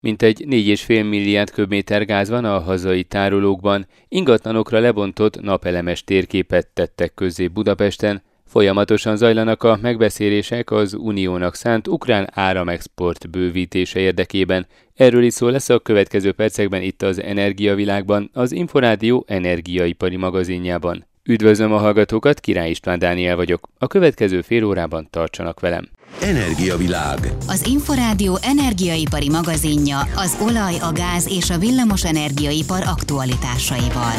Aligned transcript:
Mintegy 0.00 0.44
4,5 0.48 1.08
milliárd 1.08 1.50
köbméter 1.50 2.04
gáz 2.04 2.28
van 2.28 2.44
a 2.44 2.58
hazai 2.58 3.04
tárolókban, 3.04 3.86
ingatlanokra 4.08 4.78
lebontott 4.78 5.40
napelemes 5.40 6.04
térképet 6.04 6.66
tettek 6.66 7.14
közzé 7.14 7.46
Budapesten, 7.46 8.22
Folyamatosan 8.48 9.16
zajlanak 9.16 9.62
a 9.62 9.78
megbeszélések 9.82 10.70
az 10.70 10.94
uniónak 10.94 11.54
szánt 11.54 11.88
ukrán 11.88 12.28
áramexport 12.32 13.30
bővítése 13.30 14.00
érdekében. 14.00 14.66
Erről 14.94 15.22
is 15.22 15.34
szó 15.34 15.48
lesz 15.48 15.68
a 15.68 15.78
következő 15.78 16.32
percekben 16.32 16.82
itt 16.82 17.02
az 17.02 17.22
Energiavilágban, 17.22 18.30
az 18.32 18.52
Inforádió 18.52 19.24
energiaipari 19.26 20.16
magazinjában. 20.16 21.06
Üdvözlöm 21.24 21.72
a 21.72 21.78
hallgatókat, 21.78 22.40
Király 22.40 22.70
István 22.70 22.98
Dániel 22.98 23.36
vagyok. 23.36 23.68
A 23.78 23.86
következő 23.86 24.40
fél 24.40 24.64
órában 24.64 25.08
tartsanak 25.10 25.60
velem. 25.60 25.88
Energiavilág. 26.20 27.18
Az 27.46 27.66
Inforádió 27.66 28.38
energiaipari 28.42 29.28
magazinja 29.30 29.98
az 30.16 30.38
olaj, 30.42 30.74
a 30.78 30.92
gáz 30.92 31.28
és 31.36 31.50
a 31.50 31.58
villamos 31.58 32.04
energiaipar 32.04 32.82
aktualitásaival. 32.86 34.14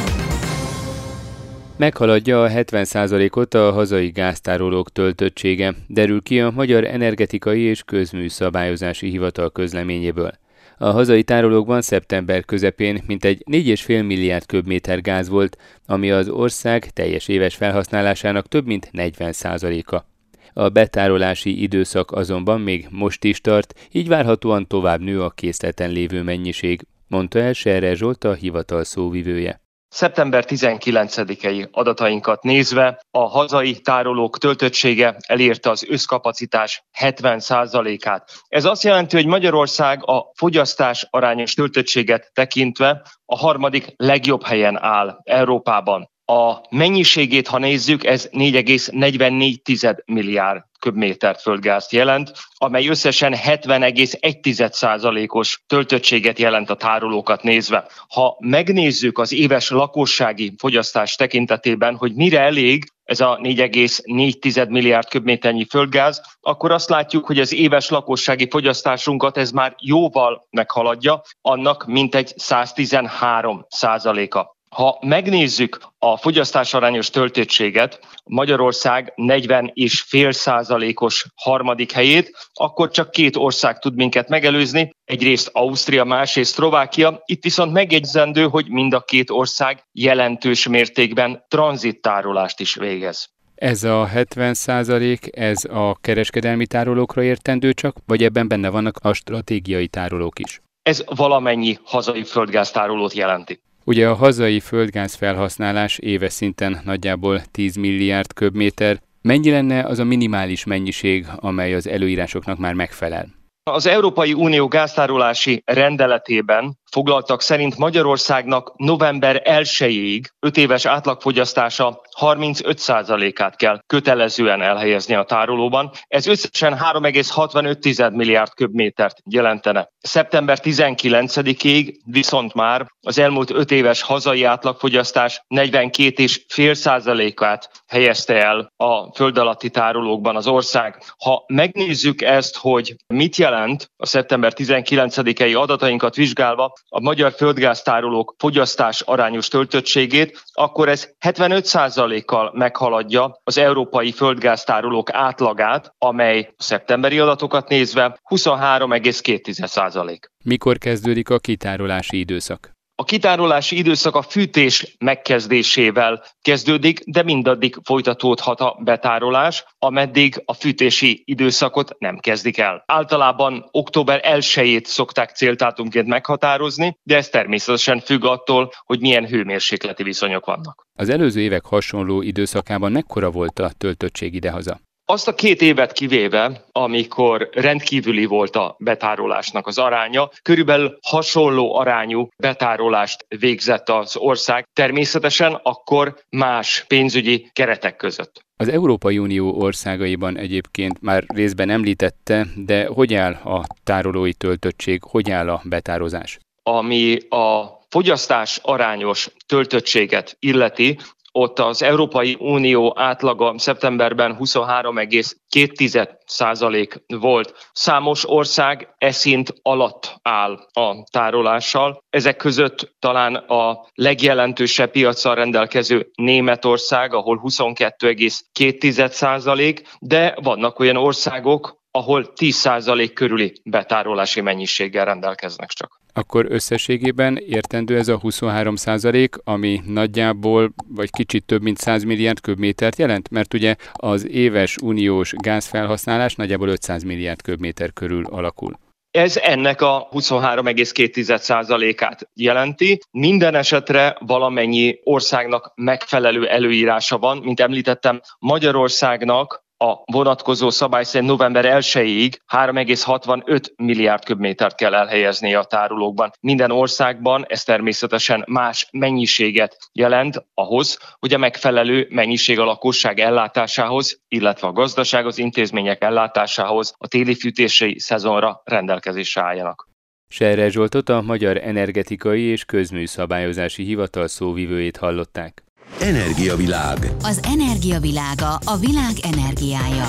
Meghaladja 1.78 2.44
a 2.44 2.50
70%-ot 2.50 3.54
a 3.54 3.72
hazai 3.72 4.10
gáztárolók 4.10 4.92
töltöttsége, 4.92 5.76
derül 5.88 6.22
ki 6.22 6.40
a 6.40 6.52
Magyar 6.52 6.84
Energetikai 6.84 7.62
és 7.62 7.84
Közműszabályozási 7.84 9.10
Hivatal 9.10 9.52
közleményéből. 9.52 10.32
A 10.78 10.90
hazai 10.90 11.24
tárolókban 11.24 11.82
szeptember 11.82 12.46
közepén 12.46 13.04
mintegy 13.08 13.44
4,5 13.52 13.88
milliárd 13.88 14.46
köbméter 14.46 15.02
gáz 15.02 15.30
volt, 15.30 15.58
ami 15.86 16.12
az 16.12 16.30
ország 16.30 16.90
teljes 16.90 17.28
éves 17.28 17.56
felhasználásának 17.56 18.48
több 18.48 18.66
mint 18.66 18.90
40%-a. 18.94 20.19
A 20.60 20.70
betárolási 20.70 21.62
időszak 21.62 22.12
azonban 22.12 22.62
még 22.62 22.88
most 22.90 23.24
is 23.24 23.42
tart, 23.42 23.74
így 23.92 24.08
várhatóan 24.08 24.68
tovább 24.68 25.02
nő 25.02 25.22
a 25.24 25.30
készleten 25.30 25.90
lévő 25.90 26.24
mennyiség, 26.24 26.86
mondta 27.08 27.40
el 27.40 27.54
Serre 27.54 27.96
Zsolt 27.96 28.24
a 28.24 28.34
hivatal 28.34 28.84
szóvivője. 28.84 29.62
Szeptember 29.88 30.44
19-i 30.48 31.72
adatainkat 31.72 32.44
nézve 32.44 33.02
a 33.12 33.20
hazai 33.20 33.80
tárolók 33.80 34.38
töltöttsége 34.38 35.16
elérte 35.28 35.70
az 35.70 35.86
összkapacitás 35.90 36.84
70%-át. 37.00 38.32
Ez 38.48 38.66
azt 38.66 38.84
jelenti, 38.84 39.16
hogy 39.16 39.26
Magyarország 39.26 40.00
a 40.06 40.32
fogyasztás 40.36 41.08
arányos 41.10 41.54
töltöttséget 41.54 42.30
tekintve 42.34 43.02
a 43.26 43.38
harmadik 43.38 43.94
legjobb 43.96 44.44
helyen 44.44 44.84
áll 44.84 45.20
Európában. 45.24 46.09
A 46.30 46.62
mennyiségét, 46.70 47.48
ha 47.48 47.58
nézzük, 47.58 48.06
ez 48.06 48.30
4,44 48.32 49.96
milliárd 50.06 50.64
köbméter 50.80 51.36
földgázt 51.42 51.92
jelent, 51.92 52.32
amely 52.58 52.88
összesen 52.88 53.36
70,1%-os 53.36 55.64
töltöttséget 55.68 56.40
jelent 56.40 56.70
a 56.70 56.76
tárolókat 56.76 57.44
nézve. 57.44 57.88
Ha 58.10 58.38
megnézzük 58.40 59.18
az 59.18 59.34
éves 59.34 59.70
lakossági 59.70 60.54
fogyasztás 60.58 61.16
tekintetében, 61.16 61.96
hogy 61.96 62.14
mire 62.14 62.40
elég 62.40 62.84
ez 63.04 63.20
a 63.20 63.40
4,4 63.42 64.70
milliárd 64.70 65.08
köbméternyi 65.08 65.66
földgáz, 65.66 66.22
akkor 66.42 66.72
azt 66.72 66.90
látjuk, 66.90 67.26
hogy 67.26 67.40
az 67.40 67.54
éves 67.54 67.90
lakossági 67.90 68.48
fogyasztásunkat 68.50 69.38
ez 69.38 69.52
már 69.52 69.76
jóval 69.80 70.48
meghaladja, 70.50 71.22
annak 71.42 71.86
mintegy 71.86 72.34
113 72.36 73.66
százaléka. 73.70 74.58
Ha 74.76 74.98
megnézzük 75.02 75.80
a 76.00 76.18
fogyasztás 76.18 76.74
arányos 76.74 77.10
töltöttséget, 77.10 78.00
Magyarország 78.26 79.14
40 79.16 79.72
és 79.74 80.02
fél 80.02 80.32
százalékos 80.32 81.26
harmadik 81.36 81.92
helyét, 81.92 82.32
akkor 82.54 82.90
csak 82.90 83.12
két 83.12 83.36
ország 83.36 83.80
tud 83.80 83.96
minket 83.96 84.30
megelőzni, 84.30 84.96
egyrészt 85.06 85.50
Ausztria, 85.54 86.04
másrészt 86.04 86.54
Szlovákia. 86.54 87.22
Itt 87.26 87.44
viszont 87.44 87.72
megjegyzendő, 87.72 88.48
hogy 88.48 88.70
mind 88.70 88.94
a 88.94 89.02
két 89.02 89.30
ország 89.30 89.84
jelentős 89.92 90.68
mértékben 90.68 91.46
tranzittárolást 91.48 92.60
is 92.60 92.76
végez. 92.76 93.30
Ez 93.56 93.84
a 93.84 94.06
70 94.06 94.54
százalék, 94.54 95.38
ez 95.38 95.66
a 95.66 95.96
kereskedelmi 96.02 96.68
tárolókra 96.68 97.24
értendő 97.24 97.74
csak, 97.74 97.98
vagy 98.06 98.24
ebben 98.24 98.48
benne 98.48 98.70
vannak 98.70 98.98
a 99.02 99.14
stratégiai 99.14 99.88
tárolók 99.88 100.40
is? 100.40 100.62
Ez 100.82 101.04
valamennyi 101.16 101.78
hazai 101.84 102.24
földgáztárolót 102.24 103.14
jelenti. 103.14 103.60
Ugye 103.90 104.08
a 104.08 104.14
hazai 104.16 104.60
földgáz 104.60 105.14
felhasználás 105.14 105.98
éves 105.98 106.34
szinten 106.34 106.82
nagyjából 106.84 107.42
10 107.52 107.76
milliárd 107.76 108.34
köbméter. 108.34 109.02
Mennyi 109.22 109.52
lenne 109.52 109.84
az 109.84 110.00
a 110.00 110.04
minimális 110.04 110.64
mennyiség, 110.64 111.28
amely 111.36 111.74
az 111.74 111.88
előírásoknak 111.88 112.58
már 112.58 112.74
megfelel? 112.74 113.28
Az 113.64 113.86
Európai 113.86 114.34
Unió 114.34 114.68
gáztárolási 114.68 115.62
rendeletében 115.66 116.79
foglaltak 116.92 117.42
szerint 117.42 117.78
Magyarországnak 117.78 118.74
november 118.78 119.42
1-ig 119.46 120.24
5 120.40 120.58
éves 120.58 120.86
átlagfogyasztása 120.86 122.02
35%-át 122.20 123.56
kell 123.56 123.82
kötelezően 123.88 124.62
elhelyezni 124.62 125.16
a 125.16 125.24
tárolóban. 125.24 125.92
Ez 126.08 126.28
összesen 126.28 126.78
3,65 126.78 128.16
milliárd 128.16 128.54
köbmétert 128.54 129.18
jelentene. 129.30 129.90
Szeptember 130.00 130.60
19-ig 130.64 131.96
viszont 132.06 132.54
már 132.54 132.88
az 133.02 133.18
elmúlt 133.18 133.52
5 133.52 133.72
éves 133.72 134.02
hazai 134.02 134.44
átlagfogyasztás 134.44 135.44
42,5%-át 135.56 137.70
helyezte 137.88 138.44
el 138.44 138.74
a 138.78 139.16
föld 139.16 139.38
alatti 139.38 139.70
tárolókban 139.70 140.36
az 140.36 140.48
ország. 140.48 141.04
Ha 141.18 141.44
megnézzük 141.48 142.22
ezt, 142.22 142.58
hogy 142.58 142.96
mit 143.08 143.36
jelent 143.36 143.92
a 143.98 144.06
szeptember 144.06 144.54
19-i 144.56 145.56
adatainkat 145.56 146.16
vizsgálva, 146.16 146.74
a 146.90 147.00
magyar 147.00 147.32
földgáztárolók 147.32 148.36
fogyasztás 148.38 149.02
arányos 149.02 149.48
töltöttségét, 149.48 150.44
akkor 150.54 150.90
ez 150.90 151.10
75%-kal 151.26 152.52
meghaladja 152.54 153.40
az 153.44 153.58
európai 153.58 154.12
földgáztárolók 154.12 155.14
átlagát, 155.14 155.94
amely 155.98 156.54
a 156.58 156.64
szeptemberi 156.64 157.20
adatokat 157.20 157.70
nézve 157.70 158.20
23,2%. 158.30 160.18
Mikor 160.44 160.78
kezdődik 160.78 161.30
a 161.30 161.40
kitárolási 161.40 162.20
időszak? 162.20 162.78
A 163.00 163.04
kitárolási 163.04 163.78
időszak 163.78 164.16
a 164.16 164.22
fűtés 164.22 164.96
megkezdésével 165.00 166.24
kezdődik, 166.42 167.00
de 167.06 167.24
mindaddig 167.24 167.76
folytatódhat 167.84 168.60
a 168.60 168.78
betárolás, 168.84 169.66
ameddig 169.78 170.42
a 170.46 170.54
fűtési 170.54 171.22
időszakot 171.26 171.96
nem 172.00 172.18
kezdik 172.18 172.58
el. 172.58 172.84
Általában 172.86 173.70
október 173.72 174.22
1-ét 174.24 174.84
szokták 174.84 175.30
céltátumként 175.30 176.08
meghatározni, 176.08 176.98
de 177.04 177.16
ez 177.16 177.30
természetesen 177.30 178.00
függ 178.00 178.24
attól, 178.24 178.72
hogy 178.86 179.00
milyen 179.00 179.28
hőmérsékleti 179.28 180.04
viszonyok 180.04 180.46
vannak. 180.46 180.86
Az 180.94 181.10
előző 181.10 181.42
évek 181.42 181.66
hasonló 181.66 182.22
időszakában 182.22 182.92
mekkora 182.92 183.30
volt 183.30 183.60
a 183.60 183.72
töltöttség 183.78 184.34
idehaza? 184.34 184.80
Azt 185.12 185.28
a 185.28 185.36
két 185.36 185.62
évet 185.62 185.92
kivéve, 185.92 186.66
amikor 186.72 187.50
rendkívüli 187.52 188.26
volt 188.26 188.56
a 188.56 188.76
betárolásnak 188.80 189.68
az 189.68 189.78
aránya, 189.78 190.30
körülbelül 190.42 190.98
hasonló 191.02 191.76
arányú 191.76 192.28
betárolást 192.38 193.26
végzett 193.40 193.90
az 193.90 194.18
ország, 194.18 194.66
természetesen 194.74 195.60
akkor 195.64 196.20
más 196.30 196.86
pénzügyi 196.88 197.50
keretek 197.54 197.96
között. 197.96 198.42
Az 198.58 198.68
Európai 198.68 199.18
Unió 199.18 199.62
országaiban 199.62 200.38
egyébként 200.38 201.02
már 201.02 201.24
részben 201.28 201.70
említette, 201.70 202.48
de 202.56 202.86
hogy 202.86 203.14
áll 203.14 203.34
a 203.34 203.66
tárolói 203.84 204.34
töltöttség, 204.34 205.04
hogy 205.04 205.32
áll 205.32 205.50
a 205.50 205.62
betározás? 205.64 206.38
Ami 206.64 207.18
a 207.30 207.78
fogyasztás 207.90 208.60
arányos 208.64 209.30
töltöttséget 209.48 210.36
illeti, 210.40 210.98
ott 211.32 211.60
az 211.60 211.82
Európai 211.84 212.38
Unió 212.40 212.94
átlaga 212.96 213.54
szeptemberben 213.58 214.38
23,2 214.40 216.10
százalék 216.26 217.04
volt. 217.08 217.70
Számos 217.72 218.30
ország 218.30 218.94
eszint 218.98 219.54
alatt 219.62 220.16
áll 220.22 220.54
a 220.74 221.04
tárolással. 221.12 222.04
Ezek 222.10 222.38
között 222.38 222.96
talán 223.00 223.36
a 223.36 223.86
legjelentősebb 223.94 224.92
piacsal 224.92 225.36
rendelkező 225.36 226.10
Németország, 226.16 227.14
ahol 227.14 227.42
22,2 227.44 229.10
százalék, 229.10 229.82
de 230.00 230.36
vannak 230.42 230.80
olyan 230.80 230.98
országok, 230.98 231.79
ahol 231.92 232.34
10% 232.36 233.12
körüli 233.14 233.62
betárolási 233.64 234.42
mennyiséggel 234.42 235.06
rendelkeznek 235.06 235.70
csak 235.70 236.00
akkor 236.14 236.46
összességében 236.50 237.38
értendő 237.38 237.98
ez 237.98 238.08
a 238.08 238.18
23 238.18 238.76
százalék, 238.76 239.36
ami 239.44 239.82
nagyjából 239.86 240.74
vagy 240.88 241.12
kicsit 241.12 241.46
több 241.46 241.62
mint 241.62 241.78
100 241.78 242.04
milliárd 242.04 242.42
köbmétert 242.42 242.98
jelent, 242.98 243.30
mert 243.30 243.54
ugye 243.54 243.76
az 243.94 244.28
éves 244.28 244.76
uniós 244.82 245.34
gázfelhasználás 245.38 246.36
nagyjából 246.36 246.68
500 246.68 247.04
milliárd 247.04 247.42
köbméter 247.42 247.94
körül 247.94 248.26
alakul. 248.26 248.80
Ez 249.12 249.38
ennek 249.38 249.82
a 249.82 250.08
23,2%-át 250.12 252.30
jelenti. 252.34 253.00
Minden 253.12 253.56
esetre 253.56 254.18
valamennyi 254.20 255.00
országnak 255.04 255.72
megfelelő 255.76 256.48
előírása 256.48 257.18
van. 257.18 257.38
Mint 257.38 257.60
említettem, 257.60 258.22
Magyarországnak 258.40 259.64
a 259.82 260.04
vonatkozó 260.06 260.70
szabály 260.70 261.04
szerint 261.04 261.30
november 261.30 261.66
1-ig 261.66 262.34
3,65 262.54 263.76
milliárd 263.76 264.26
köbmétert 264.26 264.76
kell 264.76 264.94
elhelyezni 264.94 265.54
a 265.54 265.64
tárolókban. 265.64 266.32
Minden 266.40 266.72
országban 266.72 267.46
ez 267.48 267.64
természetesen 267.64 268.44
más 268.48 268.88
mennyiséget 268.92 269.78
jelent 269.94 270.46
ahhoz, 270.54 271.00
hogy 271.20 271.34
a 271.34 271.38
megfelelő 271.38 272.08
mennyiség 272.10 272.60
a 272.60 272.64
lakosság 272.64 273.20
ellátásához, 273.20 274.22
illetve 274.28 274.68
a 274.68 274.72
gazdaság 274.72 275.26
az 275.26 275.38
intézmények 275.38 276.04
ellátásához 276.04 276.94
a 276.98 277.08
téli 277.08 277.36
fűtési 277.36 278.00
szezonra 278.00 278.62
rendelkezésre 278.64 279.42
álljanak. 279.42 279.88
Serre 280.28 280.70
Zsoltot 280.70 281.10
a 281.10 281.22
Magyar 281.22 281.58
Energetikai 281.58 282.42
és 282.42 282.66
Közműszabályozási 282.66 283.84
Hivatal 283.84 284.28
szóvivőjét 284.28 284.98
hallották. 284.98 285.64
Energiavilág. 285.98 286.98
Az 287.22 287.42
energiavilága 287.44 288.56
a 288.66 288.78
világ 288.78 289.14
energiája. 289.22 290.08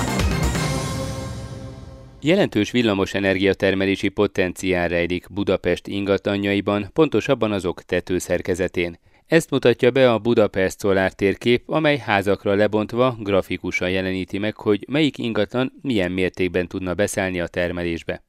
Jelentős 2.21 2.71
villamos 2.71 3.13
energiatermelési 3.13 4.09
potenciál 4.09 4.87
rejlik 4.87 5.27
Budapest 5.33 5.87
ingatlanjaiban, 5.87 6.89
pontosabban 6.93 7.51
azok 7.51 7.83
tetőszerkezetén. 7.83 8.99
Ezt 9.27 9.49
mutatja 9.49 9.91
be 9.91 10.11
a 10.11 10.19
Budapest 10.19 10.79
Solar 10.79 11.11
térkép, 11.11 11.69
amely 11.69 11.97
házakra 11.97 12.53
lebontva 12.53 13.15
grafikusan 13.19 13.89
jeleníti 13.89 14.37
meg, 14.37 14.55
hogy 14.55 14.85
melyik 14.89 15.17
ingatlan 15.17 15.73
milyen 15.81 16.11
mértékben 16.11 16.67
tudna 16.67 16.93
beszállni 16.93 17.39
a 17.39 17.47
termelésbe. 17.47 18.23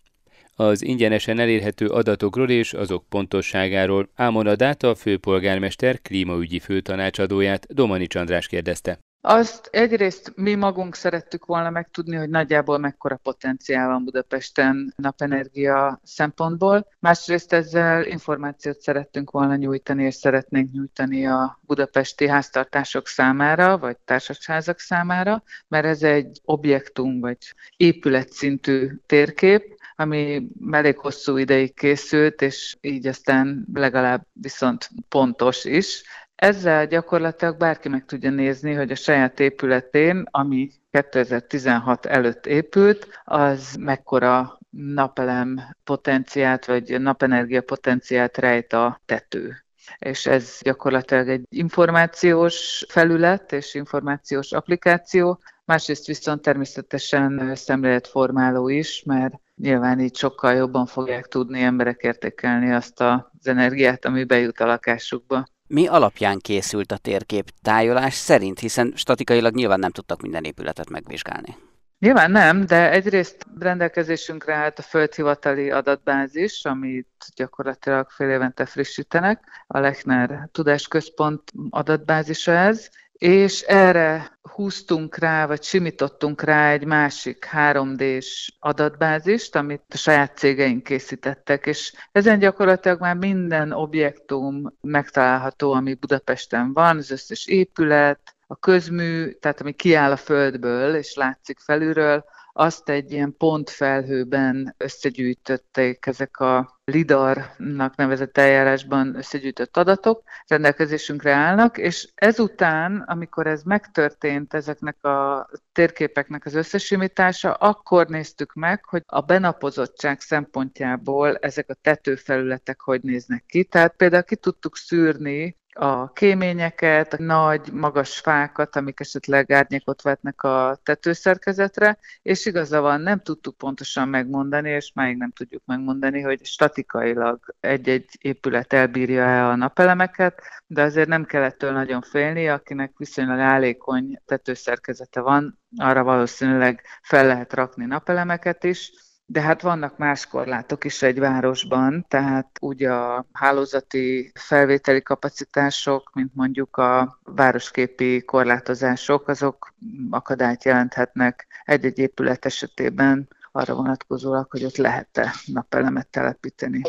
Az 0.57 0.83
ingyenesen 0.85 1.39
elérhető 1.39 1.87
adatokról 1.87 2.51
és 2.51 2.73
azok 2.73 3.05
pontosságáról 3.09 4.09
Ámon 4.15 4.47
a 4.47 4.57
Dáta 4.57 4.95
főpolgármester 4.95 6.01
klímaügyi 6.01 6.59
főtanácsadóját 6.59 7.75
Domani 7.75 8.07
Csandrás 8.07 8.47
kérdezte. 8.47 8.99
Azt 9.25 9.69
egyrészt 9.73 10.33
mi 10.37 10.55
magunk 10.55 10.95
szerettük 10.95 11.45
volna 11.45 11.71
megtudni, 11.71 12.17
hogy 12.17 12.29
nagyjából 12.29 12.79
mekkora 12.79 13.17
potenciál 13.17 13.89
van 13.89 14.05
Budapesten 14.05 14.93
napenergia 14.97 16.01
szempontból. 16.05 16.87
Másrészt 16.99 17.53
ezzel 17.53 18.07
információt 18.07 18.81
szerettünk 18.81 19.31
volna 19.31 19.57
nyújtani, 19.57 20.05
és 20.05 20.15
szeretnénk 20.15 20.73
nyújtani 20.73 21.27
a 21.27 21.59
budapesti 21.61 22.29
háztartások 22.29 23.07
számára, 23.07 23.79
vagy 23.79 23.97
társasházak 24.05 24.79
számára, 24.79 25.43
mert 25.69 25.85
ez 25.87 26.03
egy 26.03 26.41
objektum, 26.45 27.21
vagy 27.21 27.39
épületszintű 27.77 28.91
térkép, 29.07 29.81
ami 29.97 30.49
elég 30.71 30.99
hosszú 30.99 31.37
ideig 31.37 31.75
készült, 31.75 32.43
és 32.43 32.77
így 32.81 33.07
aztán 33.07 33.67
legalább 33.75 34.27
viszont 34.33 34.89
pontos 35.09 35.65
is. 35.65 36.03
Ezzel 36.35 36.87
gyakorlatilag 36.87 37.57
bárki 37.57 37.89
meg 37.89 38.05
tudja 38.05 38.31
nézni, 38.31 38.73
hogy 38.73 38.91
a 38.91 38.95
saját 38.95 39.41
épületén, 39.41 40.27
ami 40.31 40.71
2016 40.91 42.07
előtt 42.07 42.47
épült, 42.47 43.21
az 43.25 43.75
mekkora 43.81 44.59
napelem 44.71 45.61
potenciált, 45.85 46.65
vagy 46.65 47.01
napenergia 47.01 47.63
potenciált 47.63 48.39
rejt 48.39 48.73
a 48.73 49.01
tető 49.05 49.63
és 49.99 50.27
ez 50.27 50.59
gyakorlatilag 50.63 51.29
egy 51.29 51.45
információs 51.49 52.85
felület 52.89 53.53
és 53.53 53.75
információs 53.75 54.53
applikáció, 54.53 55.41
másrészt 55.65 56.07
viszont 56.07 56.43
természetesen 56.43 57.55
szemléletformáló 57.55 58.69
is, 58.69 59.03
mert 59.07 59.35
nyilván 59.57 60.01
így 60.01 60.17
sokkal 60.17 60.55
jobban 60.55 60.87
fogják 60.87 61.27
tudni 61.27 61.63
emberek 61.63 62.01
értékelni 62.01 62.73
azt 62.73 63.01
az 63.01 63.47
energiát, 63.47 64.05
ami 64.05 64.25
bejut 64.25 64.61
a 64.61 64.67
lakásukba. 64.67 65.45
Mi 65.67 65.87
alapján 65.87 66.39
készült 66.39 66.93
a 66.93 66.97
térkép 66.97 67.51
tájolás 67.63 68.15
szerint, 68.15 68.59
hiszen 68.59 68.93
statikailag 68.97 69.55
nyilván 69.55 69.79
nem 69.79 69.91
tudtak 69.91 70.23
minden 70.23 70.45
épületet 70.45 70.91
megvizsgálni? 70.91 71.57
Nyilván 71.99 72.31
nem, 72.31 72.67
de 72.67 72.91
egyrészt 72.91 73.47
rendelkezésünkre 73.59 74.55
állt 74.55 74.79
a 74.79 74.83
földhivatali 74.83 75.71
adatbázis, 75.71 76.65
amit 76.65 77.09
gyakorlatilag 77.37 78.11
fél 78.11 78.31
évente 78.31 78.67
frissítenek. 78.67 79.41
A 79.67 79.79
Lechner 79.79 80.49
Tudásközpont 80.53 81.53
adatbázisa 81.71 82.53
ez, 82.53 82.91
és 83.23 83.61
erre 83.61 84.39
húztunk 84.43 85.17
rá, 85.17 85.47
vagy 85.47 85.63
simítottunk 85.63 86.43
rá 86.43 86.71
egy 86.71 86.85
másik 86.85 87.49
3D-s 87.53 88.53
adatbázist, 88.59 89.57
amit 89.57 89.83
a 89.89 89.97
saját 89.97 90.37
cégeink 90.37 90.83
készítettek, 90.83 91.67
és 91.67 91.93
ezen 92.13 92.39
gyakorlatilag 92.39 93.01
már 93.01 93.17
minden 93.17 93.73
objektum 93.73 94.77
megtalálható, 94.81 95.73
ami 95.73 95.95
Budapesten 95.95 96.73
van, 96.73 96.97
az 96.97 97.11
összes 97.11 97.47
épület, 97.47 98.35
a 98.47 98.57
közmű, 98.57 99.31
tehát 99.31 99.61
ami 99.61 99.73
kiáll 99.73 100.11
a 100.11 100.17
földből 100.17 100.95
és 100.95 101.15
látszik 101.15 101.59
felülről, 101.59 102.25
azt 102.53 102.89
egy 102.89 103.13
ilyen 103.13 103.35
pontfelhőben 103.39 104.75
összegyűjtötték 104.79 106.07
ezek 106.07 106.39
a 106.39 106.81
LIDAR-nak 106.85 107.97
nevezett 107.97 108.39
eljárásban 108.39 109.17
összegyűjtött 109.17 109.77
adatok, 109.77 110.23
rendelkezésünkre 110.47 111.33
állnak, 111.33 111.79
és 111.79 112.09
ezután, 112.15 113.05
amikor 113.07 113.47
ez 113.47 113.63
megtörtént, 113.63 114.55
ezeknek 114.55 115.05
a 115.05 115.49
térképeknek 115.73 116.45
az 116.45 116.55
összesimítása, 116.55 117.53
akkor 117.53 118.07
néztük 118.07 118.53
meg, 118.53 118.85
hogy 118.85 119.03
a 119.07 119.21
benapozottság 119.21 120.21
szempontjából 120.21 121.37
ezek 121.37 121.71
a 121.71 121.75
tetőfelületek 121.75 122.81
hogy 122.81 123.03
néznek 123.03 123.45
ki. 123.47 123.65
Tehát 123.65 123.97
például 123.97 124.23
ki 124.23 124.37
tudtuk 124.37 124.77
szűrni 124.77 125.57
a 125.75 126.13
kéményeket, 126.13 127.13
a 127.13 127.23
nagy, 127.23 127.73
magas 127.73 128.19
fákat, 128.19 128.77
amik 128.77 129.01
esetleg 129.01 129.51
árnyékot 129.51 130.03
vetnek 130.03 130.43
a 130.43 130.79
tetőszerkezetre, 130.83 131.99
és 132.23 132.47
igaza 132.47 132.81
van, 132.81 133.01
nem 133.01 133.21
tudtuk 133.21 133.57
pontosan 133.57 134.09
megmondani, 134.09 134.71
és 134.71 134.93
máig 134.95 135.17
nem 135.17 135.31
tudjuk 135.31 135.63
megmondani, 135.67 136.21
hogy 136.21 136.45
statikailag 136.45 137.55
egy-egy 137.61 138.09
épület 138.21 138.73
elbírja-e 138.73 139.49
a 139.49 139.57
napelemeket, 139.57 140.43
de 140.67 140.83
azért 140.83 141.09
nem 141.09 141.25
kellett 141.25 141.61
nagyon 141.61 142.01
félni, 142.01 142.49
akinek 142.49 142.93
viszonylag 142.97 143.39
állékony 143.39 144.21
tetőszerkezete 144.25 145.21
van, 145.21 145.59
arra 145.77 146.03
valószínűleg 146.03 146.83
fel 147.03 147.27
lehet 147.27 147.53
rakni 147.53 147.85
napelemeket 147.85 148.65
is, 148.65 148.93
de 149.27 149.41
hát 149.41 149.63
vannak 149.63 149.99
más 149.99 150.27
korlátok 150.27 150.85
is 150.85 151.03
egy 151.03 151.19
városban, 151.19 152.05
tehát 152.09 152.59
úgy 152.61 152.85
a 152.85 153.27
hálózati 153.33 154.33
felvételi 154.35 155.03
kapacitások, 155.03 156.11
mint 156.15 156.35
mondjuk 156.35 156.77
a 156.77 157.19
városképi 157.25 158.23
korlátozások, 158.25 159.29
azok 159.29 159.75
akadályt 160.11 160.65
jelenthetnek 160.65 161.47
egy-egy 161.65 161.99
épület 161.99 162.45
esetében 162.45 163.29
arra 163.53 163.75
vonatkozólag, 163.75 164.51
hogy 164.51 164.65
ott 164.65 164.77
lehet-e 164.77 165.33
napelemet 165.47 166.09
telepíteni. 166.09 166.83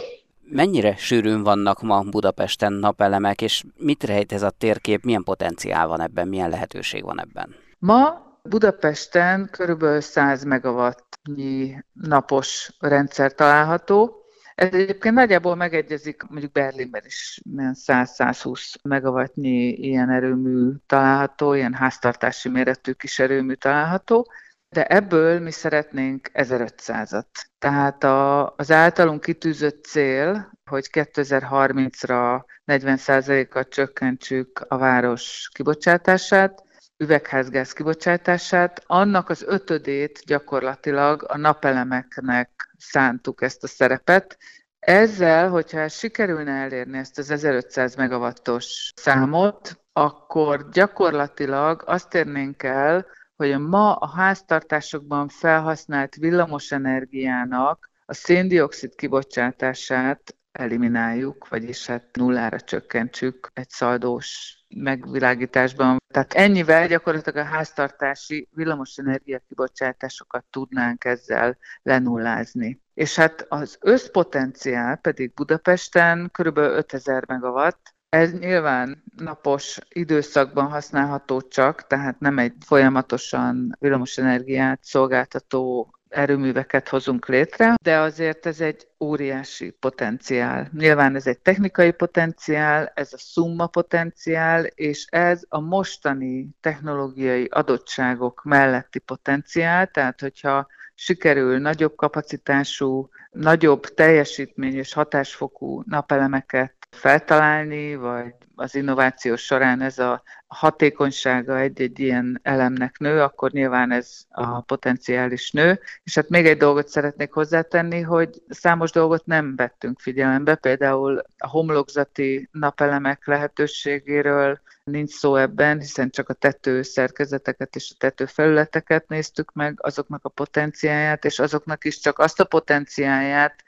Mennyire 0.49 0.95
sűrűn 0.95 1.43
vannak 1.43 1.81
ma 1.81 2.01
Budapesten 2.01 2.73
napelemek, 2.73 3.41
és 3.41 3.63
mit 3.77 4.03
rejt 4.03 4.31
ez 4.31 4.41
a 4.41 4.49
térkép, 4.49 5.03
milyen 5.03 5.23
potenciál 5.23 5.87
van 5.87 6.01
ebben, 6.01 6.27
milyen 6.27 6.49
lehetőség 6.49 7.03
van 7.03 7.19
ebben? 7.19 7.55
Ma 7.79 8.31
Budapesten 8.49 9.49
körülbelül 9.51 10.01
100 10.01 10.43
megawattnyi 10.43 11.83
napos 11.93 12.71
rendszer 12.79 13.33
található. 13.33 14.25
Ez 14.55 14.73
egyébként 14.73 15.15
nagyjából 15.15 15.55
megegyezik 15.55 16.23
mondjuk 16.23 16.51
Berlinben 16.51 17.01
is 17.05 17.41
100-120 17.55 18.73
megawattnyi 18.83 19.67
ilyen 19.67 20.09
erőmű 20.09 20.71
található, 20.85 21.53
ilyen 21.53 21.73
háztartási 21.73 22.49
méretű 22.49 22.91
kis 22.91 23.19
erőmű 23.19 23.53
található, 23.53 24.31
de 24.69 24.85
ebből 24.85 25.39
mi 25.39 25.51
szeretnénk 25.51 26.29
1500-at. 26.33 27.25
Tehát 27.59 28.03
a, 28.03 28.53
az 28.55 28.71
általunk 28.71 29.21
kitűzött 29.21 29.85
cél, 29.85 30.51
hogy 30.69 30.89
2030-ra 30.91 32.43
40%-kal 32.65 33.67
csökkentsük 33.67 34.65
a 34.67 34.77
város 34.77 35.49
kibocsátását, 35.53 36.63
üvegházgáz 37.03 37.73
kibocsátását, 37.73 38.83
annak 38.85 39.29
az 39.29 39.43
ötödét 39.47 40.21
gyakorlatilag 40.25 41.25
a 41.27 41.37
napelemeknek 41.37 42.75
szántuk 42.77 43.41
ezt 43.41 43.63
a 43.63 43.67
szerepet. 43.67 44.37
Ezzel, 44.79 45.49
hogyha 45.49 45.87
sikerülne 45.87 46.51
elérni 46.51 46.97
ezt 46.97 47.17
az 47.17 47.29
1500 47.29 47.95
megawattos 47.95 48.91
számot, 48.95 49.79
akkor 49.93 50.69
gyakorlatilag 50.69 51.83
azt 51.85 52.13
érnénk 52.13 52.63
el, 52.63 53.05
hogy 53.35 53.59
ma 53.59 53.93
a 53.93 54.07
háztartásokban 54.07 55.27
felhasznált 55.27 56.15
villamosenergiának 56.15 57.89
a 58.05 58.13
széndiokszid 58.13 58.95
kibocsátását 58.95 60.35
elimináljuk, 60.53 61.47
vagyis 61.47 61.85
hát 61.85 62.09
nullára 62.13 62.59
csökkentsük 62.59 63.49
egy 63.53 63.69
szaldós 63.69 64.57
megvilágításban. 64.75 65.97
Tehát 66.13 66.33
ennyivel 66.33 66.87
gyakorlatilag 66.87 67.45
a 67.45 67.49
háztartási 67.49 68.49
villamosenergia 68.51 69.39
kibocsátásokat 69.47 70.45
tudnánk 70.49 71.05
ezzel 71.05 71.57
lenullázni. 71.81 72.81
És 72.93 73.15
hát 73.15 73.45
az 73.49 73.77
összpotenciál 73.79 74.95
pedig 74.95 75.33
Budapesten 75.33 76.29
kb. 76.31 76.57
5000 76.57 77.23
megawatt, 77.27 77.95
Ez 78.09 78.31
nyilván 78.31 79.03
napos 79.17 79.79
időszakban 79.89 80.69
használható 80.69 81.41
csak, 81.41 81.87
tehát 81.87 82.19
nem 82.19 82.39
egy 82.39 82.53
folyamatosan 82.65 83.75
villamosenergiát 83.79 84.83
szolgáltató 84.83 85.93
erőműveket 86.13 86.89
hozunk 86.89 87.27
létre, 87.27 87.75
de 87.81 87.97
azért 87.97 88.45
ez 88.45 88.59
egy 88.59 88.87
óriási 88.99 89.69
potenciál. 89.69 90.69
Nyilván 90.77 91.15
ez 91.15 91.27
egy 91.27 91.39
technikai 91.39 91.91
potenciál, 91.91 92.91
ez 92.95 93.13
a 93.13 93.17
szumma 93.17 93.67
potenciál, 93.67 94.63
és 94.63 95.05
ez 95.09 95.41
a 95.47 95.59
mostani 95.59 96.49
technológiai 96.61 97.45
adottságok 97.45 98.43
melletti 98.43 98.99
potenciál, 98.99 99.87
tehát 99.87 100.19
hogyha 100.19 100.67
sikerül 100.95 101.57
nagyobb 101.57 101.95
kapacitású, 101.95 103.09
nagyobb 103.31 103.81
teljesítmény 103.81 104.75
és 104.75 104.93
hatásfokú 104.93 105.83
napelemeket 105.85 106.82
feltalálni, 106.93 107.95
vagy 107.95 108.33
az 108.55 108.75
innováció 108.75 109.35
során 109.35 109.81
ez 109.81 109.99
a 109.99 110.23
hatékonysága 110.47 111.59
egy-egy 111.59 111.99
ilyen 111.99 112.39
elemnek 112.43 112.97
nő, 112.97 113.21
akkor 113.21 113.51
nyilván 113.51 113.91
ez 113.91 114.25
a 114.29 114.61
potenciális 114.61 115.51
nő. 115.51 115.79
És 116.03 116.15
hát 116.15 116.29
még 116.29 116.45
egy 116.45 116.57
dolgot 116.57 116.87
szeretnék 116.87 117.31
hozzátenni, 117.31 118.01
hogy 118.01 118.41
számos 118.49 118.91
dolgot 118.91 119.25
nem 119.25 119.55
vettünk 119.55 119.99
figyelembe, 119.99 120.55
például 120.55 121.23
a 121.37 121.47
homlokzati 121.47 122.49
napelemek 122.51 123.27
lehetőségéről 123.27 124.61
nincs 124.83 125.09
szó 125.09 125.35
ebben, 125.35 125.79
hiszen 125.79 126.09
csak 126.09 126.29
a 126.29 126.33
tető 126.33 126.81
szerkezeteket 126.81 127.75
és 127.75 127.91
a 127.93 127.97
tető 127.97 128.25
felületeket 128.25 129.07
néztük 129.07 129.53
meg, 129.53 129.77
azoknak 129.81 130.25
a 130.25 130.29
potenciáját, 130.29 131.25
és 131.25 131.39
azoknak 131.39 131.85
is 131.85 131.99
csak 131.99 132.19
azt 132.19 132.39
a 132.39 132.45
potenciáját, 132.45 133.63